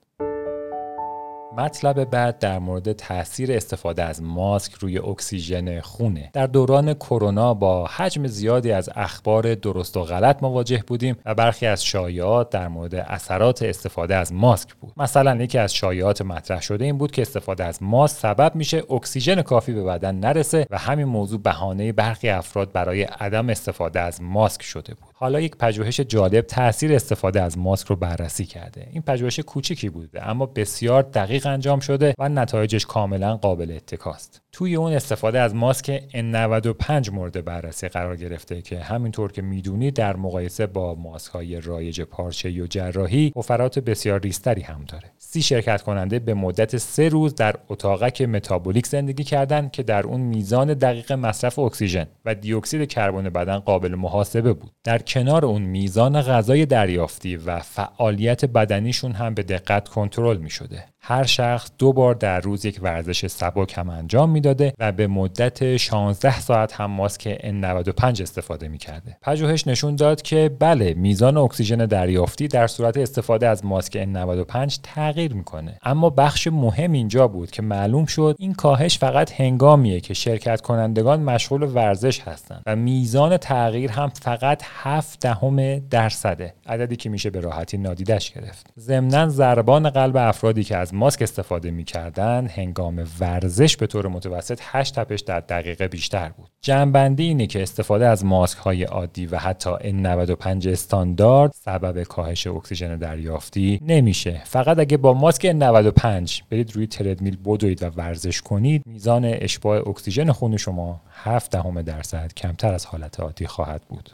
مطلب 1.56 2.04
بعد 2.04 2.38
در 2.38 2.58
مورد 2.58 2.92
تاثیر 2.92 3.52
استفاده 3.52 4.02
از 4.02 4.22
ماسک 4.22 4.72
روی 4.72 4.98
اکسیژن 4.98 5.80
خونه. 5.80 6.30
در 6.32 6.46
دوران 6.46 6.94
کرونا 6.94 7.54
با 7.54 7.86
حجم 7.86 8.26
زیادی 8.26 8.72
از 8.72 8.90
اخبار 8.94 9.54
درست 9.54 9.96
و 9.96 10.02
غلط 10.02 10.42
مواجه 10.42 10.84
بودیم 10.86 11.16
و 11.26 11.34
برخی 11.34 11.66
از 11.66 11.84
شایعات 11.84 12.50
در 12.50 12.68
مورد 12.68 12.94
اثرات 12.94 13.62
استفاده 13.62 14.16
از 14.16 14.32
ماسک 14.32 14.74
بود. 14.74 14.92
مثلا 14.96 15.42
یکی 15.42 15.58
از 15.58 15.74
شایعات 15.74 16.22
مطرح 16.22 16.60
شده 16.60 16.84
این 16.84 16.98
بود 16.98 17.10
که 17.10 17.22
استفاده 17.22 17.64
از 17.64 17.82
ماسک 17.82 18.16
سبب 18.18 18.52
میشه 18.54 18.82
اکسیژن 18.90 19.42
کافی 19.42 19.72
به 19.72 19.82
بدن 19.82 20.14
نرسه 20.14 20.66
و 20.70 20.78
همین 20.78 21.06
موضوع 21.06 21.40
بهانه 21.40 21.92
برخی 21.92 22.28
افراد 22.28 22.72
برای 22.72 23.02
عدم 23.02 23.48
استفاده 23.48 24.00
از 24.00 24.22
ماسک 24.22 24.62
شده 24.62 24.94
بود. 24.94 25.10
حالا 25.14 25.40
یک 25.40 25.56
پژوهش 25.56 26.00
جالب 26.00 26.40
تاثیر 26.40 26.94
استفاده 26.94 27.42
از 27.42 27.58
ماسک 27.58 27.86
رو 27.86 27.96
بررسی 27.96 28.44
کرده. 28.44 28.88
این 28.92 29.02
پژوهش 29.02 29.40
کوچیکی 29.40 29.88
بوده 29.88 30.28
اما 30.28 30.46
بسیار 30.46 31.02
دقیق 31.02 31.39
انجام 31.46 31.81
شده 31.81 32.14
و 32.18 32.29
نتایجش 32.29 32.87
کاملا 32.87 33.37
قابل 33.37 33.72
اتکاست. 33.76 34.42
توی 34.53 34.76
اون 34.76 34.92
استفاده 34.92 35.40
از 35.40 35.55
ماسک 35.55 36.03
N95 36.12 37.12
مورد 37.12 37.44
بررسی 37.44 37.88
قرار 37.88 38.16
گرفته 38.16 38.62
که 38.62 38.81
همینطور 38.81 39.33
که 39.33 39.42
می‌دونی 39.42 39.90
در 39.90 40.16
مقایسه 40.16 40.66
با 40.66 40.94
ماسک 40.94 41.33
های 41.33 41.61
رایج 41.61 42.00
پارچه‌ای 42.00 42.62
و 42.62 42.66
جراحی 42.66 43.33
حفرات 43.36 43.78
بسیار 43.79 44.20
ریزتری 44.20 44.62
هم 44.62 44.85
داره. 44.88 45.11
سی 45.18 45.42
شرکت 45.42 45.83
کننده 45.83 46.18
به 46.18 46.35
مدت 46.35 46.76
سه 46.76 47.09
روز 47.09 47.35
در 47.35 47.57
اتاقک 47.68 48.22
متابولیک 48.22 48.87
زندگی 48.87 49.24
کردند 49.24 49.72
که 49.72 49.83
در 49.83 50.07
اون 50.07 50.20
میزان 50.20 50.74
دقیق 50.74 51.12
مصرف 51.12 51.59
اکسیژن 51.59 52.07
و 52.24 52.35
دیوکسید 52.35 52.88
کربن 52.88 53.29
بدن 53.29 53.59
قابل 53.59 53.94
محاسبه 53.94 54.53
بود. 54.53 54.70
در 54.85 54.98
کنار 54.98 55.44
اون 55.44 55.62
میزان 55.62 56.22
غذای 56.22 56.66
دریافتی 56.66 57.37
و 57.37 57.59
فعالیت 57.59 58.44
بدنیشون 58.44 59.12
هم 59.12 59.35
به 59.35 59.42
دقت 59.42 59.88
کنترل 59.88 60.37
می 60.37 60.50
شده 60.50 60.85
هر 61.02 61.24
شخص 61.24 61.70
دو 61.78 61.92
بار 61.92 62.14
در 62.14 62.40
روز 62.40 62.64
یک 62.64 62.78
ورزش 62.82 63.26
سبک 63.26 63.78
هم 63.78 63.90
انجام 63.90 64.30
می‌داده 64.30 64.72
و 64.78 64.92
به 64.92 65.06
مدت 65.06 65.76
16 65.76 66.40
ساعت 66.40 66.72
هم 66.72 66.90
ماسک 66.90 67.38
N95 67.38 68.20
استفاده 68.20 68.68
می‌کرده. 68.68 69.16
پژوهش 69.22 69.66
نشون 69.66 69.96
داد 69.96 70.22
که 70.22 70.50
بله 70.58 70.94
میزان 70.94 71.36
اکسیژن 71.36 71.86
دریافتی 71.86 72.48
در 72.48 72.66
صورت 72.66 72.96
استفاده 72.96 73.48
از 73.48 73.64
ماسک 73.64 74.04
N95 74.04 74.78
تغییر 74.82 75.34
می‌کنه. 75.34 75.78
اما 75.82 76.10
بخش 76.10 76.46
مهم 76.46 76.92
اینجا 76.92 77.28
بود 77.28 77.50
که 77.50 77.62
معلوم 77.62 78.04
شد 78.04 78.36
این 78.38 78.54
کاهش 78.54 78.98
فقط 78.98 79.40
هنگامیه 79.40 80.00
که 80.00 80.14
شرکت 80.14 80.60
کنندگان 80.60 81.22
مشغول 81.22 81.62
ورزش 81.62 82.20
هستند 82.20 82.62
و 82.66 82.76
میزان 82.76 83.36
تغییر 83.36 83.90
هم 83.90 84.08
فقط 84.08 84.62
7 84.82 85.20
دهم 85.20 85.78
درصده. 85.78 86.54
عددی 86.66 86.96
که 86.96 87.08
میشه 87.08 87.30
به 87.30 87.40
راحتی 87.40 87.78
نادیدش 87.78 88.30
گرفت. 88.30 88.66
ضمن 88.78 89.28
ضربان 89.28 89.90
قلب 89.90 90.16
افرادی 90.16 90.64
که 90.64 90.76
از 90.76 90.89
از 90.90 90.94
ماسک 90.94 91.22
استفاده 91.22 91.70
می‌کردن 91.70 92.46
هنگام 92.46 93.07
ورزش 93.20 93.76
به 93.76 93.87
طور 93.87 94.09
متوسط 94.09 94.61
8 94.62 94.94
تپش 94.94 95.20
در 95.20 95.40
دقیقه 95.40 95.88
بیشتر 95.88 96.29
بود. 96.29 96.50
جنبندی 96.62 97.22
اینه 97.22 97.46
که 97.46 97.62
استفاده 97.62 98.07
از 98.07 98.24
ماسک 98.24 98.59
های 98.59 98.85
عادی 98.85 99.26
و 99.26 99.37
حتی 99.37 99.70
N95 99.70 100.66
استاندارد 100.66 101.53
سبب 101.55 102.03
کاهش 102.03 102.46
اکسیژن 102.46 102.96
دریافتی 102.96 103.81
نمیشه. 103.83 104.42
فقط 104.44 104.79
اگه 104.79 104.96
با 104.96 105.14
ماسک 105.14 105.53
N95 105.53 106.42
برید 106.50 106.76
روی 106.76 106.87
تردمیل 106.87 107.37
بدوید 107.44 107.83
و 107.83 107.87
ورزش 107.87 108.42
کنید 108.42 108.83
میزان 108.87 109.24
اشباع 109.24 109.88
اکسیژن 109.88 110.33
خون 110.33 110.57
شما 110.57 111.00
7 111.11 111.50
دهم 111.50 111.83
درصد 111.83 112.33
کمتر 112.37 112.74
از 112.74 112.87
حالت 112.87 113.20
عادی 113.20 113.46
خواهد 113.46 113.83
بود. 113.88 114.11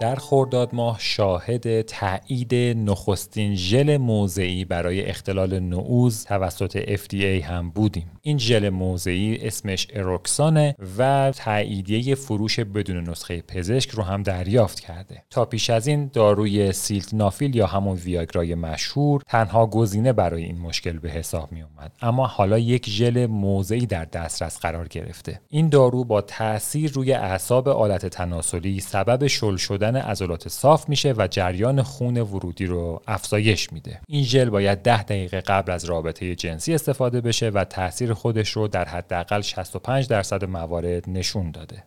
در 0.00 0.14
خورداد 0.14 0.74
ماه 0.74 0.96
شاهد 1.00 1.82
تایید 1.82 2.54
نخستین 2.54 3.54
ژل 3.54 3.96
موضعی 3.96 4.64
برای 4.64 5.06
اختلال 5.06 5.60
نعوز 5.60 6.24
توسط 6.24 6.96
FDA 6.96 7.44
هم 7.44 7.70
بودیم. 7.70 8.10
این 8.22 8.38
ژل 8.38 8.68
موضعی 8.68 9.38
اسمش 9.46 9.86
اروکسانه 9.92 10.74
و 10.98 11.32
تاییدیه 11.36 12.14
فروش 12.14 12.60
بدون 12.60 13.10
نسخه 13.10 13.42
پزشک 13.42 13.90
رو 13.90 14.02
هم 14.02 14.22
دریافت 14.22 14.80
کرده. 14.80 15.22
تا 15.30 15.44
پیش 15.44 15.70
از 15.70 15.86
این 15.86 16.10
داروی 16.12 16.72
سیلت 16.72 17.14
نافیل 17.14 17.56
یا 17.56 17.66
همون 17.66 17.96
ویاگرای 17.96 18.54
مشهور 18.54 19.22
تنها 19.28 19.66
گزینه 19.66 20.12
برای 20.12 20.42
این 20.42 20.58
مشکل 20.58 20.98
به 20.98 21.10
حساب 21.10 21.52
می 21.52 21.62
اومد. 21.62 21.92
اما 22.02 22.26
حالا 22.26 22.58
یک 22.58 22.88
ژل 22.88 23.26
موضعی 23.26 23.86
در 23.86 24.04
دسترس 24.04 24.58
قرار 24.58 24.88
گرفته. 24.88 25.40
این 25.48 25.68
دارو 25.68 26.04
با 26.04 26.20
تاثیر 26.20 26.92
روی 26.92 27.12
اعصاب 27.12 27.68
آلت 27.68 28.06
تناسلی 28.06 28.80
سبب 28.80 29.26
شل 29.26 29.56
شدن 29.56 29.87
شدن 29.88 30.00
عضلات 30.00 30.48
صاف 30.48 30.88
میشه 30.88 31.14
و 31.18 31.28
جریان 31.30 31.82
خون 31.82 32.16
ورودی 32.16 32.66
رو 32.66 33.02
افزایش 33.06 33.72
میده. 33.72 34.00
این 34.08 34.24
ژل 34.24 34.50
باید 34.50 34.82
10 34.82 35.02
دقیقه 35.02 35.40
قبل 35.40 35.72
از 35.72 35.84
رابطه 35.84 36.34
جنسی 36.34 36.74
استفاده 36.74 37.20
بشه 37.20 37.48
و 37.48 37.64
تاثیر 37.64 38.14
خودش 38.14 38.50
رو 38.50 38.68
در 38.68 38.84
حداقل 38.84 39.40
65 39.40 40.08
درصد 40.08 40.44
موارد 40.44 41.04
نشون 41.10 41.50
داده. 41.50 41.84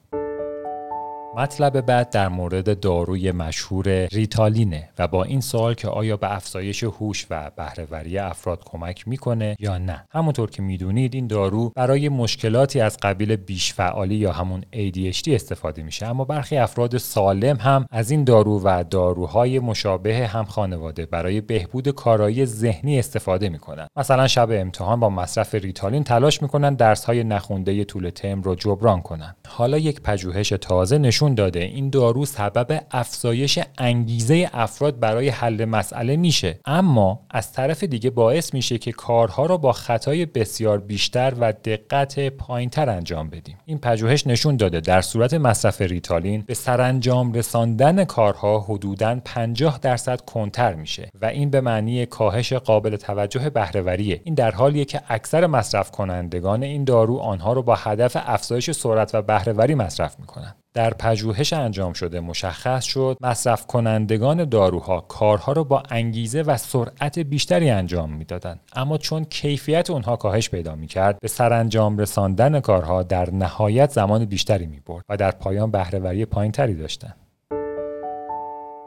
مطلب 1.36 1.82
بعد 1.82 2.10
در 2.10 2.28
مورد 2.28 2.80
داروی 2.80 3.32
مشهور 3.32 4.06
ریتالینه 4.06 4.90
و 5.00 5.08
با 5.08 5.24
این 5.24 5.42
سوال 5.42 5.74
که 5.74 5.88
آیا 5.88 6.18
به 6.18 6.36
افزایش 6.36 6.84
هوش 6.84 7.28
و 7.30 7.52
بهرهوری 7.56 8.18
افراد 8.18 8.64
کمک 8.66 9.08
می‌کنه 9.08 9.56
یا 9.60 9.78
نه. 9.78 10.06
همونطور 10.12 10.50
که 10.50 10.62
می‌دونید 10.62 11.16
این 11.16 11.28
دارو 11.28 11.70
برای 11.76 12.10
مشکلاتی 12.10 12.82
از 12.82 12.98
قبیل 13.02 13.36
بیش 13.36 13.74
فعالی 13.74 14.16
یا 14.16 14.32
همون 14.32 14.62
ADHD 14.74 15.28
استفاده 15.28 15.84
میشه 15.84 16.06
اما 16.06 16.26
برخی 16.26 16.58
افراد 16.58 16.98
سالم 16.98 17.58
هم 17.58 17.86
از 17.92 18.12
این 18.12 18.24
دارو 18.24 18.62
و 18.64 18.84
داروهای 18.90 19.60
مشابه 19.60 20.28
هم 20.28 20.46
خانواده 20.46 21.06
برای 21.06 21.42
بهبود 21.42 21.90
کارایی 21.90 22.46
ذهنی 22.46 23.00
استفاده 23.00 23.50
می‌کنن. 23.50 23.88
مثلا 23.96 24.28
شب 24.28 24.50
امتحان 24.52 25.00
با 25.00 25.10
مصرف 25.10 25.56
ریتالین 25.56 26.04
تلاش 26.04 26.42
می‌کنن 26.42 26.74
درس 26.74 27.06
های 27.06 27.24
نخونده 27.24 27.84
طول 27.84 28.10
ترم 28.10 28.42
رو 28.42 28.56
جبران 28.56 29.02
کنن. 29.02 29.36
حالا 29.48 29.78
یک 29.78 30.02
پژوهش 30.02 30.50
تازه 30.50 30.98
نشون 30.98 31.21
نشون 31.22 31.36
داده. 31.36 31.60
این 31.60 31.90
دارو 31.90 32.26
سبب 32.26 32.82
افزایش 32.92 33.60
انگیزه 33.78 34.50
افراد 34.54 35.00
برای 35.00 35.30
حل 35.30 35.66
مسئله 35.66 36.16
میشه. 36.16 36.60
اما 36.66 37.20
از 37.30 37.54
طرف 37.54 37.84
دیگه 37.84 38.10
باعث 38.10 38.54
میشه 38.54 38.78
که 38.78 38.92
کارها 38.92 39.46
رو 39.46 39.58
با 39.58 39.72
خطای 39.72 40.26
بسیار 40.26 40.80
بیشتر 40.80 41.34
و 41.40 41.54
دقت 41.54 42.30
پایینتر 42.30 42.90
انجام 42.90 43.30
بدیم. 43.30 43.58
این 43.66 43.78
پژوهش 43.78 44.28
نشون 44.28 44.58
داده. 44.58 44.80
در 44.80 45.02
صورت 45.02 45.34
مصرف 45.34 45.82
ریتالین 45.82 46.44
به 46.48 46.54
سرانجام 46.54 47.34
رساندن 47.34 48.04
کارها 48.04 48.60
حدوداً 48.60 49.20
50 49.26 49.80
درصد 49.82 50.22
کنتر 50.22 50.74
میشه 50.74 51.10
و 51.22 51.26
این 51.26 51.50
به 51.50 51.62
معنی 51.62 52.06
کاهش 52.06 52.54
قابل 52.54 52.96
توجه 52.96 53.50
بهرهوریه. 53.50 54.22
این 54.24 54.36
در 54.36 54.52
حالیه 54.52 54.86
که 54.86 55.02
اکثر 55.08 55.48
مصرف 55.48 55.92
کنندگان 55.92 56.64
این 56.64 56.84
دارو 56.84 57.18
آنها 57.18 57.54
رو 57.54 57.64
با 57.64 57.76
هدف 57.76 58.18
افزایش 58.20 58.72
سرعت 58.72 59.16
و 59.16 59.22
بهرهوری 59.22 59.76
مصرف 59.76 60.20
می‌کنن 60.20 60.56
در 60.74 60.94
پژوهش 60.94 61.54
انجام 61.54 61.94
شده 61.94 62.20
مشخص 62.20 62.84
شد 62.84 63.18
مصرف 63.22 63.68
کنندگان 63.68 64.46
داروها 64.46 65.02
کارها 65.02 65.52
را 65.52 65.64
با 65.64 65.84
انگیزه 65.90 66.42
و 66.42 66.58
سرعت 66.58 67.20
بیشتری 67.20 67.70
انجام 67.70 68.14
می‌دادند. 68.14 68.60
اما 68.76 68.98
چون 68.98 69.24
کیفیت 69.24 69.90
اونها 69.90 70.16
کاهش 70.16 70.50
پیدا 70.50 70.76
می‌کرد 70.76 71.20
به 71.20 71.28
سرانجام 71.28 71.98
رساندن 71.98 72.60
کارها 72.60 73.04
در 73.04 73.32
نهایت 73.32 73.92
زمان 73.92 74.26
بیشتری 74.26 74.68
می‌برد 74.68 75.06
و 75.10 75.18
در 75.18 75.32
پایان 75.32 75.72
بهرهوری 75.72 76.26
پایینتری 76.26 76.76
داشتند. 76.76 77.16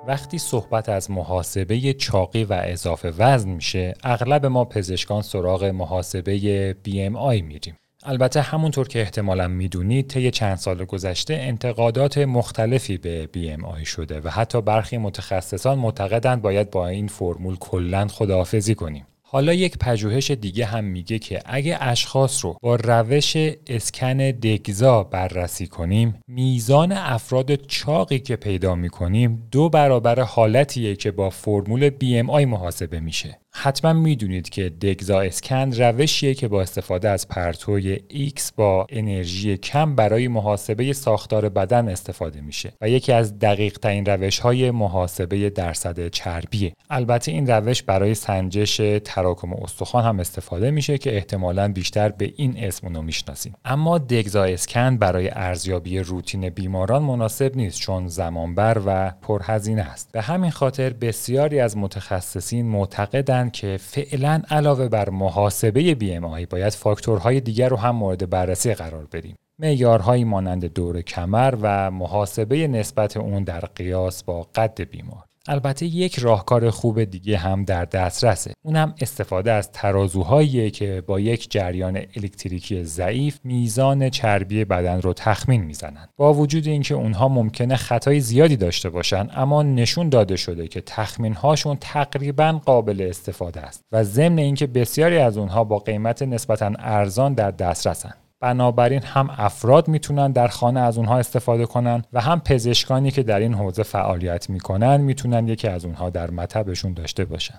وقتی 0.07 0.39
صحبت 0.39 0.89
از 0.89 1.11
محاسبه 1.11 1.93
چاقی 1.93 2.45
و 2.45 2.61
اضافه 2.65 3.13
وزن 3.19 3.51
میشه 3.51 3.95
اغلب 4.05 4.47
ما 4.47 4.65
پزشکان 4.65 5.23
سراغ 5.23 5.65
محاسبه 5.65 6.77
BMI 6.85 7.43
میریم. 7.43 7.77
البته 8.07 8.41
همونطور 8.41 8.89
که 8.89 9.01
احتمالا 9.01 9.49
می‌دونید 9.49 10.09
طی 10.09 10.31
چند 10.31 10.57
سال 10.57 10.85
گذشته 10.85 11.35
انتقادات 11.35 12.19
مختلفی 12.19 12.99
به 12.99 13.29
BMI 13.35 13.87
شده 13.87 14.21
و 14.21 14.29
حتی 14.29 14.63
برخی 14.63 14.99
متخصصان 14.99 15.79
معتقدند 15.79 16.43
باید 16.43 16.71
با 16.71 16.89
این 16.89 17.09
فرمول 17.09 17.57
کلا 17.57 18.09
خداحافظی 18.09 18.75
کنیم. 18.75 19.07
حالا 19.23 19.53
یک 19.53 19.79
پژوهش 19.79 20.31
دیگه 20.31 20.65
هم 20.65 20.85
میگه 20.85 21.19
که 21.19 21.43
اگه 21.45 21.77
اشخاص 21.81 22.45
رو 22.45 22.57
با 22.63 22.77
روش 22.77 23.37
اسکن 23.67 24.17
دگزا 24.17 25.05
بررسی 25.05 25.67
کنیم 25.67 26.15
میزان 26.29 26.93
افراد 26.93 27.55
چاقی 27.55 28.19
که 28.19 28.37
پیدا 28.37 28.75
می‌کنیم 28.75 29.49
دو 29.51 29.69
برابر 29.69 30.21
حالتیه 30.21 30.97
که 30.97 31.11
با 31.11 31.31
فرمول 31.31 31.91
BMI 31.91 32.45
محاسبه 32.47 33.01
میشه. 33.01 33.39
حتما 33.57 33.93
می‌دونید 33.93 34.49
که 34.49 34.69
دگزا 34.69 35.21
اسکن 35.21 35.73
روشیه 35.73 36.35
که 36.35 36.49
با 36.49 36.63
استفاده 36.63 37.09
از 37.09 37.29
پرتوی 37.29 37.99
X 38.37 38.43
با 38.57 38.87
انرژی 38.89 39.57
کم 39.57 39.95
برای 39.95 40.29
محاسبه 40.29 40.93
ساختار 40.93 41.49
بدن 41.49 41.89
استفاده 41.89 42.41
میشه 42.41 42.73
و 42.81 42.89
یکی 42.89 43.13
از 43.13 43.39
دقیق 43.39 43.79
ترین 43.79 44.07
روش 44.07 44.39
های 44.39 44.71
محاسبه 44.71 45.51
درصد 45.51 46.09
چربیه. 46.09 46.73
البته 46.91 47.33
این 47.33 47.47
روش 47.47 47.83
برای 47.83 48.15
سنجش 48.15 48.81
تراکم 49.05 49.53
استخوان 49.53 50.05
هم 50.05 50.21
استفاده 50.21 50.71
میشه 50.71 50.99
که 50.99 51.17
احتمالا 51.17 51.73
بیشتر 51.73 52.09
به 52.09 52.33
این 52.37 52.55
اسم 52.59 52.87
اونو 52.87 53.03
می‌شناسیم. 53.03 53.55
اما 53.65 53.99
دگزا 53.99 54.45
اسکن 54.45 54.97
برای 54.97 55.31
ارزیابی 55.33 55.99
روتین 55.99 56.49
بیماران 56.49 57.03
مناسب 57.03 57.57
نیست 57.57 57.81
چون 57.81 58.09
زمانبر 58.09 58.81
و 58.87 59.11
پرهزینه 59.23 59.83
است. 59.83 60.13
به 60.13 60.23
همین 60.23 60.51
خاطر 60.51 60.91
بسیاری 60.91 61.61
از 61.61 61.77
متخصصین 61.77 62.67
معتقدند 62.67 63.44
که 63.51 63.77
فعلا 63.81 64.43
علاوه 64.51 64.89
بر 64.89 65.11
محاسبه 65.11 65.95
BMI 65.95 66.47
باید 66.51 66.73
فاکتورهای 66.73 67.41
دیگر 67.41 67.69
رو 67.69 67.77
هم 67.77 67.97
مورد 67.97 68.31
بررسی 68.31 68.75
قرار 68.75 69.07
بدیم. 69.13 69.37
معیارهایی 69.59 70.25
مانند 70.25 70.65
دور 70.65 71.03
کمر 71.03 71.55
و 71.63 71.91
محاسبه 71.91 72.69
نسبت 72.69 73.17
اون 73.17 73.45
در 73.45 73.61
قیاس 73.61 74.25
با 74.25 74.43
قد 74.55 74.81
بیمار. 74.81 75.25
البته 75.49 75.87
یک 75.87 76.19
راهکار 76.19 76.71
خوب 76.71 77.05
دیگه 77.05 77.39
هم 77.39 77.65
در 77.65 77.85
دسترسه. 77.85 78.53
اونم 78.63 78.95
استفاده 79.01 79.53
از 79.53 79.73
ترازوهایی 79.73 80.71
که 80.71 81.03
با 81.07 81.21
یک 81.21 81.51
جریان 81.51 81.97
الکتریکی 81.97 82.85
ضعیف 82.85 83.41
میزان 83.45 84.11
چربی 84.11 84.65
بدن 84.65 85.01
رو 85.01 85.13
تخمین 85.13 85.63
می‌زنن. 85.63 86.09
با 86.17 86.35
وجود 86.35 86.67
اینکه 86.67 86.95
اونها 86.95 87.29
ممکنه 87.29 87.77
خطای 87.77 88.21
زیادی 88.21 88.57
داشته 88.57 88.91
باشن 88.91 89.29
اما 89.35 89.63
نشون 89.63 90.09
داده 90.09 90.37
شده 90.37 90.69
که 90.69 90.81
تخمین 90.81 91.35
هاشون 91.35 91.77
تقریبا 91.81 92.61
قابل 92.65 93.07
استفاده 93.11 93.61
است 93.61 93.85
و 93.93 94.05
ضمن 94.05 94.39
اینکه 94.39 94.67
بسیاری 94.67 95.19
از 95.19 95.39
اونها 95.39 95.65
با 95.65 95.79
قیمت 95.79 96.23
نسبتا 96.23 96.73
ارزان 96.79 97.35
در 97.35 97.51
دسترسن. 97.51 98.15
بنابراین 98.45 99.03
هم 99.03 99.31
افراد 99.39 99.89
می‌تونن 99.89 100.33
در 100.33 100.49
خانه 100.49 100.81
از 100.81 100.99
اونها 100.99 101.19
استفاده 101.19 101.67
کنن 101.67 102.03
و 102.13 102.21
هم 102.21 102.41
پزشکانی 102.41 103.11
که 103.11 103.23
در 103.23 103.39
این 103.39 103.55
حوزه 103.55 103.83
فعالیت 103.83 104.51
می‌کنن 104.51 104.97
می‌تونن 104.97 105.49
یکی 105.49 105.69
از 105.69 105.85
اونها 105.85 106.11
در 106.11 106.31
مطبشون 106.31 106.95
داشته 106.95 107.25
باشن. 107.25 107.59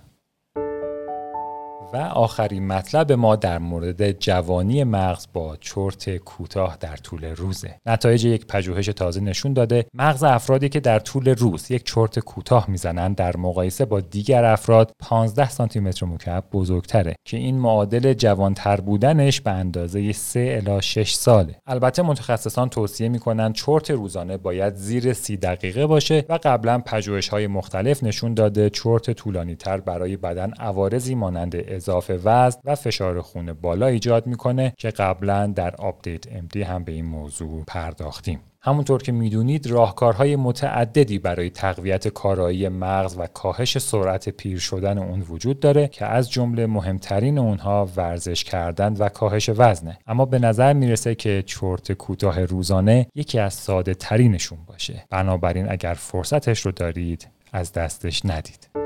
و 1.93 1.97
آخرین 1.97 2.67
مطلب 2.67 3.11
ما 3.11 3.35
در 3.35 3.59
مورد 3.59 4.11
جوانی 4.11 4.83
مغز 4.83 5.27
با 5.33 5.55
چرت 5.55 6.17
کوتاه 6.17 6.77
در 6.79 6.95
طول 6.95 7.25
روزه. 7.25 7.75
نتایج 7.85 8.25
یک 8.25 8.47
پژوهش 8.47 8.85
تازه 8.85 9.21
نشون 9.21 9.53
داده. 9.53 9.85
مغز 9.93 10.23
افرادی 10.23 10.69
که 10.69 10.79
در 10.79 10.99
طول 10.99 11.29
روز 11.29 11.71
یک 11.71 11.83
چرت 11.83 12.19
کوتاه 12.19 12.69
می‌زنند 12.69 13.15
در 13.15 13.37
مقایسه 13.37 13.85
با 13.85 14.01
دیگر 14.01 14.45
افراد 14.45 14.91
15 14.99 15.49
سانتی 15.49 15.79
متر 15.79 16.05
مکعب 16.05 16.43
بزرگتره 16.51 17.15
که 17.25 17.37
این 17.37 17.59
معادل 17.59 18.13
جوانتر 18.13 18.81
بودنش 18.81 19.41
به 19.41 19.51
اندازه 19.51 20.11
3 20.11 20.61
الی 20.65 20.81
6 20.81 21.13
ساله. 21.13 21.55
البته 21.67 22.01
متخصصان 22.01 22.69
توصیه 22.69 23.09
می‌کنند 23.09 23.53
چرت 23.53 23.91
روزانه 23.91 24.37
باید 24.37 24.75
زیر 24.75 25.13
30 25.13 25.37
دقیقه 25.37 25.87
باشه 25.87 26.25
و 26.29 26.39
قبلا 26.43 26.79
پژوهش 26.85 27.29
های 27.29 27.47
مختلف 27.47 28.03
نشون 28.03 28.33
داده 28.33 28.69
چرت 28.69 29.11
طولانی 29.11 29.55
تر 29.55 29.77
برای 29.77 30.17
بدن 30.17 30.53
عوارضی 30.59 31.15
مانند 31.15 31.55
اضافه 31.75 32.19
وزن 32.23 32.59
و 32.63 32.75
فشار 32.75 33.21
خون 33.21 33.53
بالا 33.53 33.87
ایجاد 33.87 34.27
می‌کنه 34.27 34.73
که 34.77 34.89
قبلا 34.89 35.47
در 35.47 35.75
Update 35.75 36.31
MD 36.31 36.61
هم 36.61 36.83
به 36.83 36.91
این 36.91 37.05
موضوع 37.05 37.63
پرداختیم. 37.67 38.39
همونطور 38.61 39.01
که 39.01 39.11
می‌دونید 39.11 39.67
راهکارهای 39.67 40.35
متعددی 40.35 41.19
برای 41.19 41.49
تقویت 41.49 42.07
کارایی 42.07 42.69
مغز 42.69 43.15
و 43.19 43.27
کاهش 43.27 43.77
سرعت 43.77 44.29
پیر 44.29 44.59
شدن 44.59 44.97
اون 44.97 45.21
وجود 45.21 45.59
داره 45.59 45.87
که 45.87 46.05
از 46.05 46.31
جمله 46.31 46.67
مهمترین 46.67 47.37
اونها 47.37 47.89
ورزش 47.95 48.43
کردن 48.43 48.93
و 48.93 49.09
کاهش 49.09 49.49
وزنه. 49.49 49.97
اما 50.07 50.25
به 50.25 50.39
نظر 50.39 50.73
می‌رسه 50.73 51.15
که 51.15 51.43
چرت 51.45 51.91
کوتاه 51.91 52.45
روزانه 52.45 53.07
یکی 53.15 53.39
از 53.39 53.53
ساده 53.53 53.93
ترینشون 53.93 54.59
باشه. 54.67 55.05
بنابراین 55.09 55.71
اگر 55.71 55.93
فرصتش 55.93 56.59
رو 56.59 56.71
دارید 56.71 57.27
از 57.53 57.73
دستش 57.73 58.25
ندید. 58.25 58.84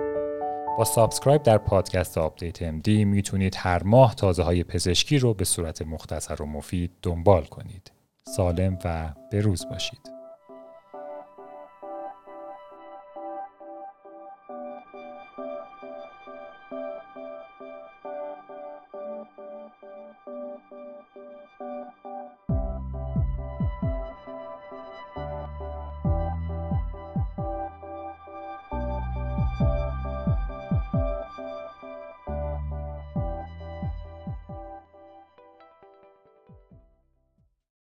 با 0.80 0.86
subscribe 0.86 1.44
در 1.44 1.58
پادکست 1.58 2.18
Update 2.18 2.64
MD 2.64 3.06
می‌تونید 3.06 3.56
هر 3.58 3.84
ماه 3.84 4.16
تازه 4.16 4.44
های 4.44 4.64
پزشکی 4.64 5.20
رو 5.20 5.34
به 5.34 5.46
صورت 5.46 5.82
مختصر 5.82 6.42
و 6.42 6.46
مفید 6.46 6.92
دنبال 7.02 7.46
کنید. 7.46 7.92
سالم 8.24 8.80
و 8.86 9.14
بروز 9.32 9.66
باشید. 9.70 10.19